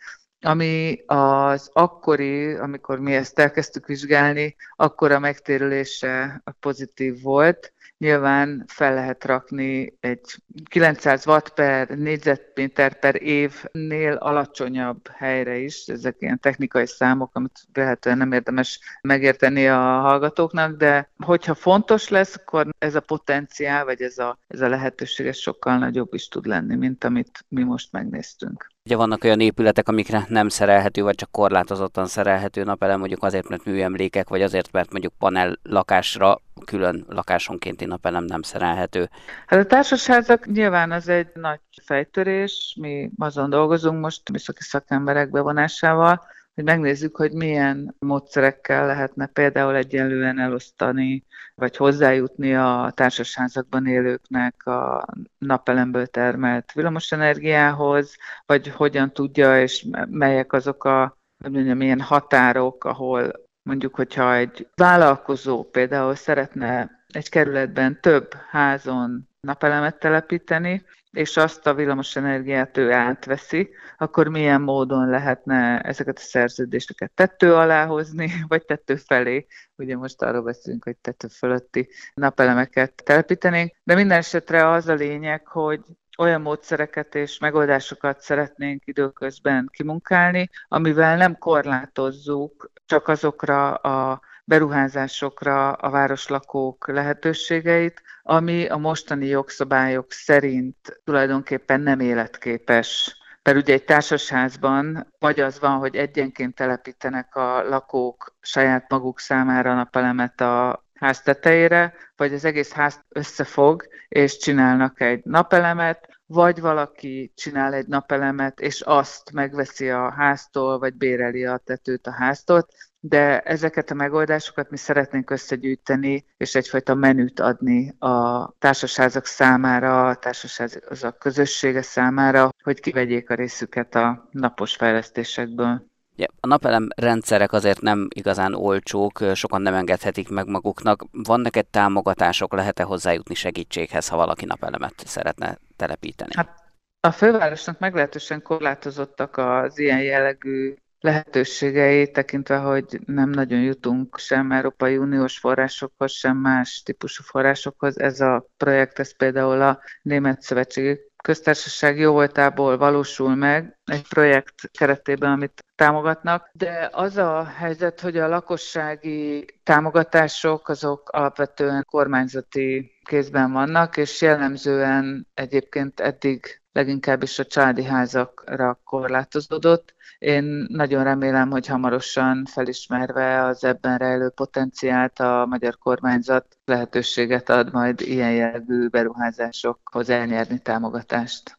ami 0.45 1.03
az 1.05 1.69
akkori, 1.73 2.53
amikor 2.53 2.99
mi 2.99 3.13
ezt 3.13 3.39
elkezdtük 3.39 3.85
vizsgálni, 3.85 4.55
akkor 4.75 5.11
a 5.11 5.19
megtérülése 5.19 6.43
pozitív 6.59 7.21
volt. 7.21 7.73
Nyilván 7.97 8.63
fel 8.67 8.93
lehet 8.93 9.25
rakni 9.25 9.97
egy 9.99 10.35
900 10.69 11.27
watt 11.27 11.49
per 11.49 11.87
négyzetméter 11.87 12.99
per 12.99 13.21
évnél 13.21 14.13
alacsonyabb 14.13 15.07
helyre 15.07 15.57
is. 15.57 15.85
Ezek 15.85 16.15
ilyen 16.19 16.39
technikai 16.39 16.87
számok, 16.87 17.35
amit 17.35 17.59
lehetően 17.73 18.17
nem 18.17 18.31
érdemes 18.31 18.79
megérteni 19.01 19.67
a 19.67 19.79
hallgatóknak, 19.79 20.77
de 20.77 21.09
hogyha 21.17 21.53
fontos 21.53 22.09
lesz, 22.09 22.35
akkor 22.35 22.67
ez 22.77 22.95
a 22.95 22.99
potenciál, 22.99 23.85
vagy 23.85 24.01
ez 24.01 24.17
a, 24.17 24.37
ez 24.47 24.61
a 24.61 24.67
lehetőség 24.67 25.27
ez 25.27 25.37
sokkal 25.37 25.77
nagyobb 25.77 26.13
is 26.13 26.27
tud 26.27 26.45
lenni, 26.45 26.75
mint 26.75 27.03
amit 27.03 27.45
mi 27.47 27.63
most 27.63 27.91
megnéztünk. 27.91 28.73
Ugye 28.85 28.95
vannak 28.95 29.23
olyan 29.23 29.39
épületek, 29.39 29.87
amikre 29.87 30.25
nem 30.29 30.49
szerelhető, 30.49 31.01
vagy 31.01 31.15
csak 31.15 31.31
korlátozottan 31.31 32.07
szerelhető 32.07 32.63
napelem, 32.63 32.99
mondjuk 32.99 33.23
azért, 33.23 33.49
mert 33.49 33.65
műemlékek, 33.65 34.29
vagy 34.29 34.41
azért, 34.41 34.71
mert 34.71 34.91
mondjuk 34.91 35.13
panel 35.17 35.59
lakásra 35.63 36.41
külön 36.65 37.05
lakásonkénti 37.07 37.85
napelem 37.85 38.23
nem 38.23 38.41
szerelhető. 38.41 39.09
Hát 39.45 39.59
a 39.59 39.65
társasházak 39.65 40.45
nyilván 40.45 40.91
az 40.91 41.07
egy 41.07 41.27
nagy 41.33 41.59
fejtörés, 41.83 42.77
mi 42.81 43.11
azon 43.17 43.49
dolgozunk 43.49 44.01
most 44.01 44.29
műszaki 44.31 44.63
szakemberek 44.63 45.29
bevonásával, 45.29 46.21
hogy 46.55 46.63
megnézzük, 46.63 47.15
hogy 47.15 47.33
milyen 47.33 47.95
módszerekkel 47.99 48.85
lehetne 48.85 49.25
például 49.25 49.75
egyenlően 49.75 50.39
elosztani, 50.39 51.25
vagy 51.55 51.77
hozzájutni 51.77 52.55
a 52.55 52.91
társasházakban 52.95 53.87
élőknek 53.87 54.65
a 54.65 55.05
napelemből 55.37 56.07
termelt 56.07 56.71
villamosenergiához, 56.71 58.15
vagy 58.45 58.67
hogyan 58.67 59.13
tudja, 59.13 59.61
és 59.61 59.87
melyek 60.09 60.53
azok 60.53 60.83
a 60.83 61.17
mondjam, 61.37 61.77
milyen 61.77 62.01
határok, 62.01 62.83
ahol 62.83 63.44
mondjuk, 63.65 63.95
hogyha 63.95 64.35
egy 64.35 64.67
vállalkozó 64.75 65.63
például 65.63 66.15
szeretne 66.15 67.03
egy 67.07 67.29
kerületben 67.29 68.01
több 68.01 68.33
házon 68.33 69.29
napelemet 69.39 69.99
telepíteni, 69.99 70.85
és 71.11 71.37
azt 71.37 71.67
a 71.67 71.73
villamosenergiát 71.73 72.77
ő 72.77 72.91
átveszi, 72.91 73.69
akkor 73.97 74.27
milyen 74.27 74.61
módon 74.61 75.09
lehetne 75.09 75.79
ezeket 75.79 76.17
a 76.17 76.21
szerződéseket 76.21 77.11
tető 77.11 77.53
alá 77.53 77.85
hozni, 77.85 78.31
vagy 78.47 78.65
tető 78.65 78.95
felé. 78.95 79.45
Ugye 79.75 79.97
most 79.97 80.21
arról 80.21 80.41
beszélünk, 80.41 80.83
hogy 80.83 80.97
tető 80.97 81.27
fölötti 81.27 81.89
napelemeket 82.13 83.03
telepítenénk, 83.03 83.75
de 83.83 83.95
minden 83.95 84.17
esetre 84.17 84.69
az 84.69 84.87
a 84.87 84.93
lényeg, 84.93 85.47
hogy 85.47 85.81
olyan 86.17 86.41
módszereket 86.41 87.15
és 87.15 87.37
megoldásokat 87.37 88.21
szeretnénk 88.21 88.87
időközben 88.87 89.69
kimunkálni, 89.71 90.49
amivel 90.67 91.17
nem 91.17 91.37
korlátozzuk 91.37 92.71
csak 92.85 93.07
azokra 93.07 93.73
a 93.73 94.21
beruházásokra 94.45 95.71
a 95.71 95.89
városlakók 95.89 96.87
lehetőségeit, 96.87 98.01
ami 98.23 98.67
a 98.67 98.77
mostani 98.77 99.25
jogszabályok 99.25 100.11
szerint 100.11 101.01
tulajdonképpen 101.03 101.81
nem 101.81 101.99
életképes. 101.99 103.17
Mert 103.43 103.57
ugye 103.57 103.73
egy 103.73 103.83
társasházban 103.83 105.07
vagy 105.19 105.39
az 105.39 105.59
van, 105.59 105.77
hogy 105.77 105.95
egyenként 105.95 106.55
telepítenek 106.55 107.35
a 107.35 107.63
lakók 107.63 108.35
saját 108.41 108.89
maguk 108.89 109.19
számára 109.19 109.73
napelemet 109.73 110.41
a 110.41 110.84
ház 110.99 111.21
tetejére, 111.21 111.93
vagy 112.15 112.33
az 112.33 112.45
egész 112.45 112.71
ház 112.71 113.05
összefog, 113.09 113.87
és 114.07 114.37
csinálnak 114.37 115.01
egy 115.01 115.21
napelemet, 115.23 116.07
vagy 116.25 116.61
valaki 116.61 117.31
csinál 117.35 117.73
egy 117.73 117.87
napelemet, 117.87 118.59
és 118.59 118.81
azt 118.81 119.31
megveszi 119.31 119.89
a 119.89 120.11
háztól, 120.11 120.79
vagy 120.79 120.93
béreli 120.93 121.45
a 121.45 121.57
tetőt 121.57 122.07
a 122.07 122.11
háztól, 122.11 122.67
de 122.99 123.39
ezeket 123.39 123.91
a 123.91 123.93
megoldásokat 123.93 124.69
mi 124.69 124.77
szeretnénk 124.77 125.29
összegyűjteni, 125.29 126.25
és 126.37 126.55
egyfajta 126.55 126.95
menüt 126.95 127.39
adni 127.39 127.95
a 127.99 128.51
társaságok 128.51 129.25
számára, 129.25 130.07
a 130.07 130.15
társaságok 130.15 131.17
közössége 131.19 131.81
számára, 131.81 132.49
hogy 132.63 132.79
kivegyék 132.79 133.29
a 133.29 133.35
részüket 133.35 133.95
a 133.95 134.27
napos 134.31 134.75
fejlesztésekből. 134.75 135.85
Ja, 136.15 136.27
a 136.39 136.47
napelem 136.47 136.87
rendszerek 136.95 137.51
azért 137.51 137.81
nem 137.81 138.07
igazán 138.13 138.53
olcsók, 138.53 139.19
sokan 139.33 139.61
nem 139.61 139.73
engedhetik 139.73 140.29
meg 140.29 140.47
maguknak. 140.47 141.05
Van 141.11 141.39
neked 141.39 141.65
támogatások, 141.65 142.53
lehet-e 142.53 142.83
hozzájutni 142.83 143.35
segítséghez, 143.35 144.07
ha 144.07 144.17
valaki 144.17 144.45
napelemet 144.45 144.93
szeretne 145.05 145.57
telepíteni? 145.75 146.31
Hát 146.35 146.63
a 146.99 147.11
fővárosnak 147.11 147.79
meglehetősen 147.79 148.41
korlátozottak 148.41 149.37
az 149.37 149.79
ilyen 149.79 150.01
jellegű 150.01 150.75
lehetőségei, 150.99 152.11
tekintve, 152.11 152.57
hogy 152.57 152.99
nem 153.05 153.29
nagyon 153.29 153.61
jutunk 153.61 154.17
sem 154.17 154.51
Európai 154.51 154.97
Uniós 154.97 155.37
forrásokhoz, 155.37 156.11
sem 156.11 156.37
más 156.37 156.81
típusú 156.83 157.23
forrásokhoz. 157.23 157.99
Ez 157.99 158.19
a 158.19 158.47
projekt, 158.57 158.99
ez 158.99 159.15
például 159.15 159.61
a 159.61 159.79
Német 160.01 160.41
Szövetségi 160.41 160.99
Köztársaság 161.25 161.97
jó 161.97 162.11
voltából 162.11 162.77
valósul 162.77 163.35
meg 163.35 163.77
egy 163.85 164.07
projekt 164.07 164.69
keretében, 164.71 165.31
amit 165.31 165.63
támogatnak, 165.75 166.49
de 166.53 166.89
az 166.91 167.17
a 167.17 167.43
helyzet, 167.43 167.99
hogy 167.99 168.17
a 168.17 168.27
lakossági 168.27 169.45
támogatások 169.63 170.69
azok 170.69 171.09
alapvetően 171.09 171.85
kormányzati 171.89 172.91
kézben 173.03 173.51
vannak, 173.51 173.97
és 173.97 174.21
jellemzően 174.21 175.27
egyébként 175.33 175.99
eddig 175.99 176.61
leginkább 176.75 177.23
is 177.23 177.39
a 177.39 177.45
családi 177.45 177.83
házakra 177.83 178.79
korlátozódott. 178.83 179.93
Én 180.19 180.65
nagyon 180.67 181.03
remélem, 181.03 181.49
hogy 181.49 181.67
hamarosan 181.67 182.45
felismerve 182.45 183.43
az 183.43 183.63
ebben 183.63 183.97
rejlő 183.97 184.29
potenciált 184.29 185.19
a 185.19 185.45
magyar 185.49 185.77
kormányzat 185.77 186.57
lehetőséget 186.65 187.49
ad 187.49 187.73
majd 187.73 188.01
ilyen 188.01 188.31
jellegű 188.31 188.87
beruházásokhoz 188.87 190.09
elnyerni 190.09 190.59
támogatást. 190.59 191.57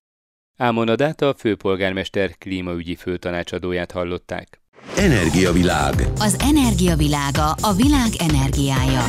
Ámon 0.56 0.88
Adát 0.88 1.20
a 1.20 1.35
főpolgármester 1.35 2.30
klímaügyi 2.38 2.94
főtanácsadóját 2.94 3.92
hallották. 3.92 4.61
Energiavilág. 4.96 5.94
Az 6.18 6.37
energiavilága 6.40 7.50
a 7.50 7.73
világ 7.73 8.11
energiája. 8.18 9.04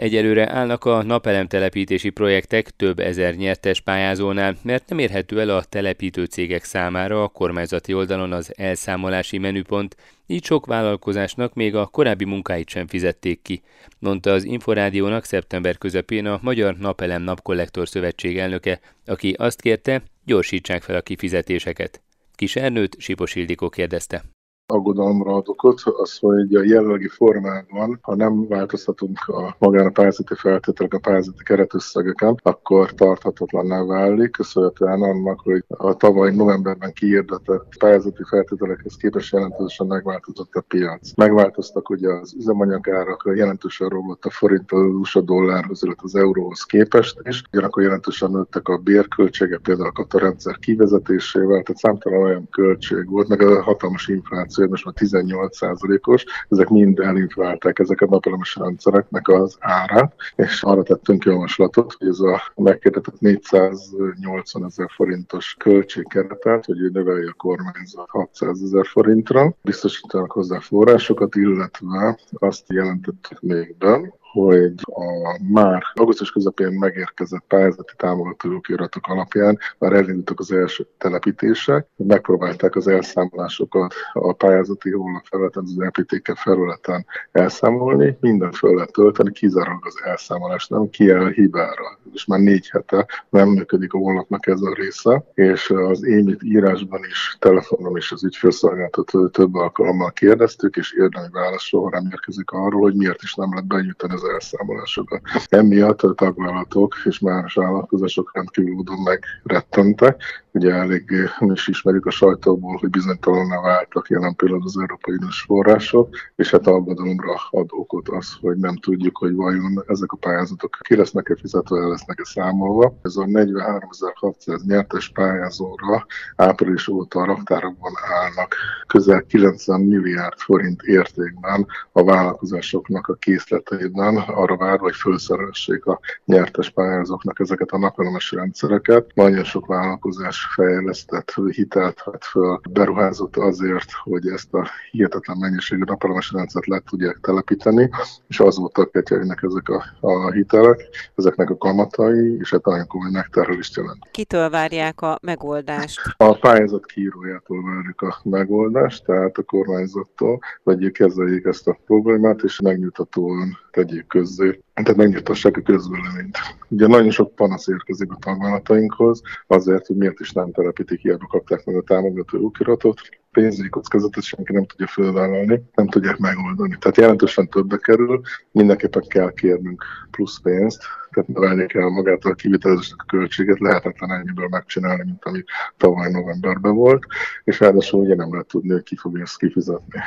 Egyelőre 0.00 0.52
állnak 0.52 0.84
a 0.84 1.02
napelemtelepítési 1.02 2.10
projektek 2.10 2.70
több 2.70 2.98
ezer 2.98 3.34
nyertes 3.34 3.80
pályázónál, 3.80 4.56
mert 4.62 4.88
nem 4.88 4.98
érhető 4.98 5.40
el 5.40 5.48
a 5.48 5.64
telepítő 5.64 6.24
cégek 6.24 6.64
számára 6.64 7.22
a 7.22 7.28
kormányzati 7.28 7.94
oldalon 7.94 8.32
az 8.32 8.52
elszámolási 8.56 9.38
menüpont, 9.38 9.96
így 10.26 10.44
sok 10.44 10.66
vállalkozásnak 10.66 11.54
még 11.54 11.74
a 11.74 11.86
korábbi 11.86 12.24
munkáit 12.24 12.68
sem 12.68 12.86
fizették 12.86 13.42
ki, 13.42 13.62
mondta 13.98 14.32
az 14.32 14.44
Inforádiónak 14.44 15.24
szeptember 15.24 15.78
közepén 15.78 16.26
a 16.26 16.38
Magyar 16.42 16.76
Napelem 16.76 17.22
Napkollektor 17.22 17.88
Szövetség 17.88 18.38
elnöke, 18.38 18.80
aki 19.06 19.34
azt 19.38 19.60
kérte, 19.60 20.02
gyorsítsák 20.24 20.82
fel 20.82 20.96
a 20.96 21.00
kifizetéseket. 21.00 22.02
Kis 22.34 22.56
Ernőt 22.56 22.96
Sipos 22.98 23.34
Ildikó 23.34 23.68
kérdezte. 23.68 24.24
Aggodalomra 24.70 25.34
ad 25.34 25.48
okot, 25.48 25.80
az, 25.84 26.18
hogy 26.18 26.54
a 26.54 26.62
jelenlegi 26.62 27.08
formában, 27.08 27.98
ha 28.02 28.14
nem 28.14 28.48
változtatunk 28.48 29.18
a 29.26 29.56
magán 29.58 29.86
a 29.86 29.90
pályázati 29.90 30.34
feltételek, 30.34 30.94
a 30.94 30.98
pályázati 30.98 31.42
keretösszegeken, 31.42 32.34
akkor 32.42 32.92
tarthatatlanná 32.94 33.84
válik, 33.84 34.30
köszönhetően 34.30 35.02
annak, 35.02 35.40
hogy 35.40 35.64
a 35.68 35.94
tavaly 35.96 36.34
novemberben 36.34 36.92
kiirdetett 36.92 37.76
pályázati 37.78 38.22
feltételekhez 38.28 38.96
képest 38.96 39.32
jelentősen 39.32 39.86
megváltozott 39.86 40.54
a 40.54 40.60
piac. 40.60 41.14
Megváltoztak 41.16 41.90
ugye 41.90 42.12
az 42.12 42.34
üzemanyagárak, 42.34 43.30
jelentősen 43.34 43.88
romlott 43.88 44.24
a 44.24 44.30
forint 44.30 44.72
az 44.72 44.94
USA 44.94 45.20
dollárhoz, 45.20 45.82
illetve 45.82 46.02
az 46.04 46.14
euróhoz 46.14 46.62
képest 46.62 47.20
is, 47.22 47.42
ugyanakkor 47.52 47.82
jelentősen 47.82 48.30
nőttek 48.30 48.68
a 48.68 48.76
bérköltsége, 48.76 49.58
például 49.58 49.88
a 49.88 49.92
katarendszer 49.92 50.58
kivezetésével, 50.58 51.62
tehát 51.62 51.76
számtalan 51.76 52.22
olyan 52.22 52.48
költség 52.48 53.08
volt, 53.10 53.28
meg 53.28 53.42
a 53.42 53.62
hatalmas 53.62 54.08
infláció, 54.08 54.59
most 54.68 54.84
már 54.84 54.94
18%-os, 54.98 56.24
ezek 56.48 56.68
mind 56.68 56.98
elinflálták 56.98 57.78
ezeket 57.78 58.08
a 58.08 58.10
napelemes 58.10 58.56
rendszereknek 58.56 59.28
az 59.28 59.56
árát, 59.60 60.14
és 60.36 60.62
arra 60.62 60.82
tettünk 60.82 61.24
javaslatot, 61.24 61.94
hogy 61.98 62.08
ez 62.08 62.18
a 62.18 62.52
megkérdetett 62.54 63.20
480 63.20 64.64
ezer 64.64 64.90
forintos 64.90 65.56
költségkeretet, 65.58 66.64
hogy 66.64 66.80
ő 66.80 66.90
növelje 66.92 67.28
a 67.28 67.34
kormányzat 67.36 68.08
600 68.08 68.62
ezer 68.62 68.86
forintra, 68.86 69.54
biztosítanak 69.62 70.32
hozzá 70.32 70.58
forrásokat, 70.58 71.34
illetve 71.34 72.18
azt 72.32 72.64
jelentettük 72.72 73.40
még 73.40 73.76
be, 73.78 74.18
hogy 74.32 74.72
a 74.84 75.40
már 75.52 75.82
augusztus 75.94 76.30
közepén 76.30 76.72
megérkezett 76.72 77.44
pályázati 77.48 77.92
támogató 77.96 78.60
iratok 78.68 79.06
alapján 79.06 79.58
már 79.78 79.92
elindultak 79.92 80.40
az 80.40 80.52
első 80.52 80.86
telepítések, 80.98 81.86
megpróbálták 81.96 82.76
az 82.76 82.88
elszámolásokat 82.88 83.94
a 84.12 84.32
pályázati 84.32 84.90
honlap 84.90 85.24
felületen, 85.24 85.62
az 85.62 85.80
EPTK 85.80 86.32
felületen 86.36 87.06
elszámolni, 87.32 88.16
mindent 88.20 88.56
fel 88.56 88.70
lehet 88.70 88.92
tölteni, 88.92 89.32
kizárólag 89.32 89.86
az 89.86 90.00
elszámolás, 90.04 90.66
nem 90.66 90.88
el 90.98 91.26
hibára. 91.26 91.98
És 92.12 92.24
már 92.24 92.40
négy 92.40 92.68
hete 92.70 93.06
nem 93.28 93.48
működik 93.48 93.92
a 93.92 93.98
honlapnak 93.98 94.46
ez 94.46 94.60
a 94.60 94.74
része, 94.74 95.24
és 95.34 95.70
az 95.70 96.04
émit 96.04 96.42
írásban 96.42 97.00
is, 97.04 97.36
telefonon 97.38 97.96
is 97.96 98.12
az 98.12 98.24
ügyfélszolgáltató 98.24 99.28
több 99.28 99.54
alkalommal 99.54 100.10
kérdeztük, 100.10 100.76
és 100.76 100.92
érdemi 100.92 101.28
válasz 101.32 101.62
soha 101.62 101.90
nem 101.90 102.08
érkezik 102.10 102.50
arról, 102.50 102.80
hogy 102.80 102.94
miért 102.94 103.22
is 103.22 103.34
nem 103.34 103.50
lehet 103.50 103.66
benyújtani 103.66 104.18
az 104.22 104.28
elszámolásokat. 104.28 105.20
Emiatt 105.48 106.02
a 106.02 106.14
tagvállalatok 106.14 106.94
és 107.04 107.18
más 107.18 107.54
vállalkozások 107.54 108.30
rendkívül 108.32 108.74
módon 108.74 108.98
megrettentek. 108.98 110.22
Ugye 110.52 110.72
elég 110.72 111.12
mi 111.38 111.52
is 111.52 111.68
ismerjük 111.68 112.06
a 112.06 112.10
sajtóból, 112.10 112.76
hogy 112.76 112.90
bizonytalanná 112.90 113.60
váltak 113.60 114.08
jelen 114.08 114.34
pillanatban 114.34 114.68
az 114.68 114.80
Európai 114.80 115.14
Uniós 115.14 115.40
források, 115.40 116.08
és 116.36 116.50
hát 116.50 116.66
aggodalomra 116.66 117.34
ad 117.50 117.68
okot 117.70 118.08
az, 118.08 118.36
hogy 118.40 118.56
nem 118.56 118.76
tudjuk, 118.76 119.16
hogy 119.16 119.34
vajon 119.34 119.84
ezek 119.86 120.12
a 120.12 120.16
pályázatok 120.16 120.78
ki 120.80 120.96
lesznek-e 120.96 121.36
fizetve, 121.36 121.78
el 121.78 121.88
lesznek-e 121.88 122.24
számolva. 122.24 122.98
Ez 123.02 123.16
a 123.16 123.24
43.600 123.24 124.64
nyertes 124.64 125.08
pályázóra 125.08 126.06
április 126.36 126.88
óta 126.88 127.20
a 127.20 127.24
raktárokban 127.24 127.92
állnak 128.22 128.54
közel 128.86 129.22
90 129.22 129.80
milliárd 129.80 130.38
forint 130.38 130.82
értékben 130.82 131.66
a 131.92 132.04
vállalkozásoknak 132.04 133.06
a 133.06 133.14
készleteiben, 133.14 134.09
arra 134.16 134.56
várva, 134.56 134.82
hogy 134.82 134.96
felszeressék 134.96 135.86
a 135.86 136.00
nyertes 136.24 136.70
pályázóknak 136.70 137.40
ezeket 137.40 137.70
a 137.70 137.78
napelemes 137.78 138.32
rendszereket. 138.32 139.10
Nagyon 139.14 139.44
sok 139.44 139.66
vállalkozás 139.66 140.48
fejlesztett 140.54 141.34
hitelt 141.50 142.02
vett 142.04 142.24
föl, 142.24 142.60
beruházott 142.70 143.36
azért, 143.36 143.92
hogy 144.02 144.26
ezt 144.26 144.54
a 144.54 144.68
hihetetlen 144.90 145.36
mennyiségű 145.40 145.82
napelemes 145.84 146.32
rendszert 146.32 146.66
le 146.66 146.82
tudják 146.90 147.18
telepíteni, 147.20 147.90
és 148.28 148.40
azóta 148.40 148.90
ketyegnek 148.90 149.42
ezek 149.42 149.68
a, 149.68 149.84
a 150.00 150.30
hitelek, 150.30 150.88
ezeknek 151.14 151.50
a 151.50 151.56
kamatai, 151.56 152.36
és 152.38 152.50
hát 152.50 152.64
nagyon 152.64 152.86
komoly 152.86 153.10
megterhelést 153.10 153.76
jelent. 153.76 154.08
Kitől 154.10 154.50
várják 154.50 155.00
a 155.00 155.18
megoldást? 155.22 156.00
A 156.16 156.38
pályázat 156.38 156.86
kiírójától 156.86 157.62
várjuk 157.62 158.00
a 158.02 158.20
megoldást, 158.24 159.04
tehát 159.04 159.38
a 159.38 159.42
kormányzattól, 159.42 160.38
hogy 160.62 160.90
kezeljék 160.92 161.44
ezt 161.44 161.68
a 161.68 161.78
problémát, 161.86 162.42
és 162.42 162.60
megnyugtatóan 162.60 163.58
tegyék 163.70 163.99
közzé, 164.06 164.60
tehát 164.74 164.96
megnyugtassák 164.96 165.56
a 165.56 165.60
közvéleményt. 165.60 166.38
Ugye 166.68 166.86
nagyon 166.86 167.10
sok 167.10 167.34
panasz 167.34 167.68
érkezik 167.68 168.12
a 168.12 168.16
tagvállalatainkhoz, 168.20 169.22
azért, 169.46 169.86
hogy 169.86 169.96
miért 169.96 170.20
is 170.20 170.32
nem 170.32 170.52
telepítik, 170.52 171.00
hiába 171.00 171.26
kapták 171.26 171.64
meg 171.64 171.76
a 171.76 171.82
támogató 171.82 172.44
okiratot, 172.44 173.00
pénzügyi 173.32 173.68
kockázatot 173.68 174.22
senki 174.22 174.52
nem 174.52 174.66
tudja 174.66 174.86
fölvállalni, 174.86 175.62
nem 175.74 175.88
tudják 175.88 176.18
megoldani. 176.18 176.76
Tehát 176.78 176.96
jelentősen 176.96 177.48
többe 177.48 177.76
kerül, 177.76 178.20
mindenképpen 178.50 179.04
kell 179.08 179.32
kérnünk 179.32 179.84
plusz 180.10 180.40
pénzt, 180.40 180.82
tehát 181.10 181.28
növelni 181.28 181.66
kell 181.66 181.88
magát 181.88 182.24
a 182.24 182.34
kivitelezésnek 182.34 182.98
a 183.00 183.04
költséget, 183.04 183.60
lehetetlen 183.60 184.10
ennyiből 184.10 184.48
megcsinálni, 184.48 185.02
mint 185.04 185.24
ami 185.24 185.44
tavaly 185.76 186.10
novemberben 186.10 186.74
volt, 186.74 187.06
és 187.44 187.60
ráadásul 187.60 188.00
ugye 188.00 188.14
nem 188.14 188.32
lehet 188.32 188.46
tudni, 188.46 188.70
hogy 188.70 188.82
ki 188.82 188.96
fogja 188.96 189.22
ezt 189.22 189.38
kifizetni. 189.38 190.00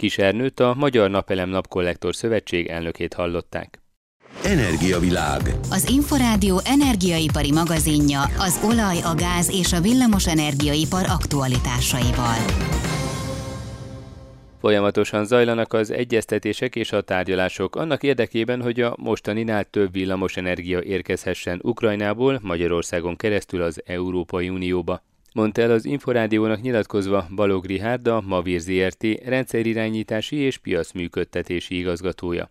Ernőt 0.00 0.60
a 0.60 0.74
Magyar 0.78 1.10
Napelem 1.10 1.48
Napkollektor 1.48 2.14
Szövetség 2.14 2.66
elnökét 2.66 3.14
hallották. 3.14 3.80
Energiavilág. 4.44 5.40
Az 5.70 5.88
Inforádió 5.88 6.60
energiaipari 6.64 7.52
magazinja 7.52 8.20
az 8.38 8.60
olaj, 8.64 9.00
a 9.00 9.14
gáz 9.14 9.50
és 9.50 9.72
a 9.72 9.80
villamos 9.80 10.26
energiaipar 10.26 11.04
aktualitásaival. 11.08 12.36
Folyamatosan 14.60 15.24
zajlanak 15.24 15.72
az 15.72 15.90
egyeztetések 15.90 16.76
és 16.76 16.92
a 16.92 17.00
tárgyalások 17.00 17.76
annak 17.76 18.02
érdekében, 18.02 18.62
hogy 18.62 18.80
a 18.80 18.94
mostaninál 18.98 19.64
több 19.64 19.92
villamos 19.92 20.36
energia 20.36 20.82
érkezhessen 20.82 21.60
Ukrajnából 21.62 22.38
Magyarországon 22.42 23.16
keresztül 23.16 23.62
az 23.62 23.82
Európai 23.86 24.48
Unióba 24.48 25.02
mondta 25.34 25.62
el 25.62 25.70
az 25.70 25.84
Inforádiónak 25.84 26.60
nyilatkozva 26.60 27.26
Balog 27.34 27.64
Rihárd, 27.64 28.06
a 28.06 28.22
ZRT 28.58 29.04
rendszerirányítási 29.24 30.36
és 30.36 30.58
piacműködtetési 30.58 31.78
igazgatója. 31.78 32.50